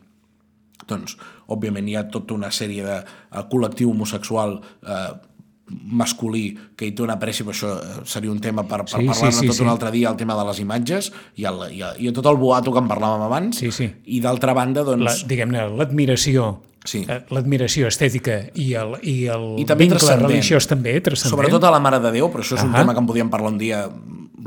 doncs, 0.88 1.16
òbviament 1.52 1.88
hi 1.88 1.96
ha 1.96 2.06
tota 2.10 2.34
una 2.34 2.50
sèrie 2.50 2.84
de 2.86 2.96
el 3.02 3.46
col·lectiu 3.52 3.90
homosexual 3.90 4.60
eh, 4.86 5.12
masculí 5.72 6.56
que 6.76 6.86
hi 6.88 6.92
té 6.92 7.04
una 7.04 7.16
però 7.46 7.54
això 7.54 7.70
eh, 7.78 8.00
seria 8.08 8.30
un 8.32 8.40
tema 8.40 8.64
per, 8.68 8.82
per 8.84 8.88
Sí, 8.90 9.00
sí, 9.00 9.06
parlar-ne 9.08 9.38
sí, 9.38 9.46
tot 9.48 9.56
sí. 9.56 9.62
un 9.62 9.70
altre 9.72 9.90
dia, 9.94 10.10
el 10.10 10.16
tema 10.20 10.36
de 10.36 10.44
les 10.48 10.58
imatges 10.60 11.12
i, 11.36 11.46
el, 11.48 11.62
i, 11.72 11.80
el, 11.86 12.02
i 12.02 12.12
tot 12.12 12.26
el 12.28 12.36
boato 12.40 12.72
que 12.74 12.82
en 12.82 12.90
parlàvem 12.90 13.24
abans, 13.28 13.58
Sí, 13.62 13.70
sí. 13.72 13.88
i 14.04 14.20
d'altra 14.20 14.52
banda, 14.58 14.84
doncs... 14.84 15.04
La, 15.06 15.14
diguem-ne, 15.28 15.68
l'admiració 15.78 16.52
Sí. 16.84 17.04
eh, 17.06 17.20
l'admiració 17.30 17.86
estètica 17.86 18.40
i 18.58 18.72
el, 18.74 18.96
i 19.06 19.28
el 19.30 19.44
I 19.62 19.64
també 19.70 19.86
vincle 19.86 20.16
religiós 20.18 20.66
també, 20.66 20.96
transcendent. 20.98 21.30
Sobretot 21.36 21.62
a 21.62 21.70
la 21.70 21.78
Mare 21.78 22.00
de 22.02 22.10
Déu, 22.10 22.26
però 22.32 22.42
això 22.42 22.56
és 22.58 22.64
un 22.66 22.72
Ahà. 22.74 22.80
tema 22.82 22.92
que 22.96 22.98
en 22.98 23.06
podíem 23.06 23.30
parlar 23.30 23.52
un 23.52 23.58
dia 23.60 23.84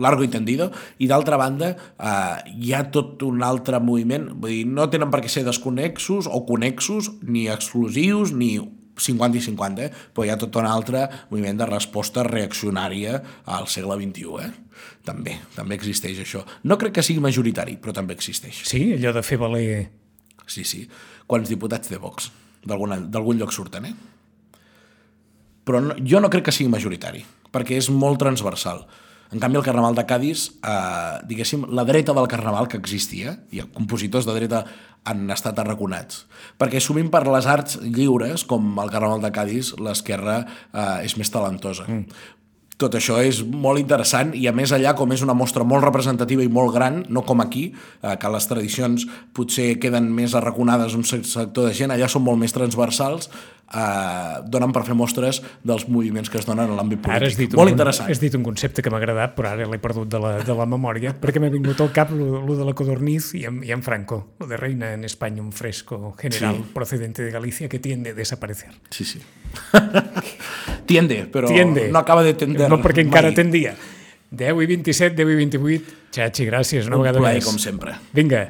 largo 0.01 0.25
i 0.25 0.31
tendido, 0.31 0.71
i 0.99 1.09
d'altra 1.11 1.37
banda 1.41 1.73
eh, 1.75 2.55
hi 2.55 2.73
ha 2.73 2.85
tot 2.93 3.23
un 3.27 3.43
altre 3.45 3.79
moviment, 3.83 4.31
vull 4.39 4.53
dir, 4.53 4.63
no 4.67 4.89
tenen 4.91 5.11
per 5.13 5.21
què 5.23 5.31
ser 5.31 5.45
desconexos 5.47 6.29
o 6.31 6.43
connexos, 6.47 7.11
ni 7.23 7.47
exclusius, 7.51 8.33
ni 8.35 8.57
50 8.95 9.37
i 9.37 9.41
50, 9.43 9.83
eh? 9.83 9.91
però 10.15 10.25
hi 10.25 10.31
ha 10.31 10.37
tot 10.39 10.55
un 10.59 10.67
altre 10.69 11.03
moviment 11.31 11.59
de 11.59 11.67
resposta 11.67 12.23
reaccionària 12.23 13.19
al 13.51 13.67
segle 13.71 13.97
XXI. 13.99 14.45
Eh? 14.45 14.51
També, 15.05 15.35
també 15.55 15.75
existeix 15.75 16.21
això. 16.23 16.45
No 16.63 16.79
crec 16.81 16.97
que 16.97 17.05
sigui 17.05 17.23
majoritari, 17.23 17.77
però 17.81 17.93
també 17.95 18.15
existeix. 18.15 18.63
Sí, 18.67 18.87
allò 18.95 19.13
de 19.15 19.23
fer 19.25 19.39
valer... 19.41 19.67
Sí, 20.47 20.63
sí. 20.63 20.85
Quants 21.27 21.49
diputats 21.49 21.89
de 21.89 21.99
Vox? 21.99 22.29
D'algun 22.65 23.39
lloc 23.39 23.53
surten, 23.53 23.89
eh? 23.89 23.95
Però 25.65 25.81
no, 25.81 25.95
jo 26.05 26.21
no 26.21 26.29
crec 26.29 26.47
que 26.47 26.53
sigui 26.53 26.69
majoritari, 26.69 27.23
perquè 27.53 27.79
és 27.79 27.89
molt 27.89 28.21
transversal. 28.21 28.83
En 29.33 29.41
canvi, 29.41 29.57
el 29.57 29.65
Carnaval 29.65 29.95
de 29.95 30.05
Cádiz, 30.05 30.51
eh, 30.61 31.21
diguéssim, 31.27 31.65
la 31.73 31.85
dreta 31.85 32.13
del 32.13 32.27
Carnaval 32.27 32.67
que 32.67 32.77
existia, 32.77 33.39
i 33.51 33.63
compositors 33.73 34.25
de 34.25 34.35
dreta 34.37 34.65
han 35.05 35.29
estat 35.33 35.57
arraconats. 35.61 36.25
Perquè 36.59 36.81
sovint 36.81 37.11
per 37.13 37.25
les 37.27 37.45
arts 37.49 37.79
lliures, 37.81 38.45
com 38.45 38.79
el 38.81 38.93
Carnaval 38.93 39.21
de 39.21 39.31
Cádiz, 39.33 39.73
l'esquerra 39.81 40.39
eh, 40.45 41.05
és 41.05 41.17
més 41.17 41.31
talentosa. 41.33 41.85
Mm. 41.87 42.33
tot 42.75 42.91
això 42.97 43.21
és 43.23 43.37
molt 43.39 43.79
interessant 43.79 44.33
i 44.35 44.49
a 44.49 44.51
més 44.51 44.73
allà 44.75 44.91
com 44.99 45.07
és 45.15 45.21
una 45.23 45.31
mostra 45.37 45.63
molt 45.63 45.85
representativa 45.85 46.43
i 46.43 46.49
molt 46.51 46.73
gran, 46.75 47.05
no 47.07 47.21
com 47.23 47.39
aquí, 47.39 47.69
eh, 48.01 48.15
que 48.19 48.31
les 48.33 48.47
tradicions 48.49 49.05
potser 49.31 49.79
queden 49.79 50.09
més 50.11 50.35
arraconades 50.35 50.97
un 50.99 51.05
sector 51.07 51.69
de 51.69 51.73
gent, 51.73 51.93
allà 51.95 52.09
són 52.11 52.25
molt 52.25 52.41
més 52.41 52.51
transversals, 52.51 53.29
eh, 53.73 54.41
donen 54.45 54.71
per 54.75 54.83
fer 54.85 54.93
mostres 54.95 55.41
dels 55.63 55.87
moviments 55.89 56.29
que 56.29 56.37
es 56.37 56.45
donen 56.45 56.69
a 56.71 56.75
l'àmbit 56.77 57.01
polític. 57.01 57.15
Ara 57.15 57.27
has 57.31 57.37
dit, 57.37 57.53
molt 57.57 57.71
un, 57.71 57.73
interessant. 57.77 58.09
has 58.11 58.19
dit 58.21 58.35
un 58.37 58.43
concepte 58.43 58.81
que 58.85 58.89
m'ha 58.93 58.97
agradat, 59.01 59.35
però 59.35 59.51
ara 59.55 59.65
l'he 59.67 59.79
perdut 59.81 60.07
de 60.11 60.19
la, 60.19 60.35
de 60.45 60.53
la 60.55 60.65
memòria, 60.69 61.15
perquè 61.19 61.39
m'ha 61.41 61.49
vingut 61.49 61.81
al 61.81 61.91
cap 61.95 62.11
lo, 62.11 62.41
lo 62.45 62.55
de 62.59 62.65
la 62.65 62.73
codorniz 62.77 63.33
i 63.35 63.45
en, 63.49 63.63
i 63.63 63.71
en 63.71 63.81
Franco, 63.83 64.33
lo 64.39 64.47
de 64.47 64.57
reina 64.57 64.93
en 64.93 65.03
España 65.03 65.41
un 65.41 65.51
fresco 65.51 66.15
general 66.19 66.55
Sí. 66.55 66.63
procedente 66.73 67.23
de 67.23 67.31
Galicia 67.31 67.67
que 67.69 67.79
tiende 67.79 68.11
a 68.11 68.13
desaparecer. 68.13 68.69
Sí, 68.91 69.03
sí. 69.05 69.19
Tiende, 70.85 71.25
però 71.31 71.47
Tiende. 71.47 71.89
no 71.91 71.99
acaba 71.99 72.23
de 72.23 72.33
tender. 72.33 72.69
No 72.69 72.77
perquè 72.81 73.01
encara 73.01 73.29
mai. 73.31 73.35
tendia. 73.35 73.75
10 74.35 74.61
i 74.61 74.65
27, 74.67 75.15
10 75.15 75.31
i 75.31 75.35
28. 75.35 75.93
Xachi, 76.15 76.45
gràcies. 76.49 76.87
Una 76.87 76.97
Un 76.97 77.03
vegada 77.03 77.19
plaer, 77.19 77.39
més. 77.39 77.45
com 77.45 77.57
sempre. 77.61 77.95
Vinga, 78.13 78.49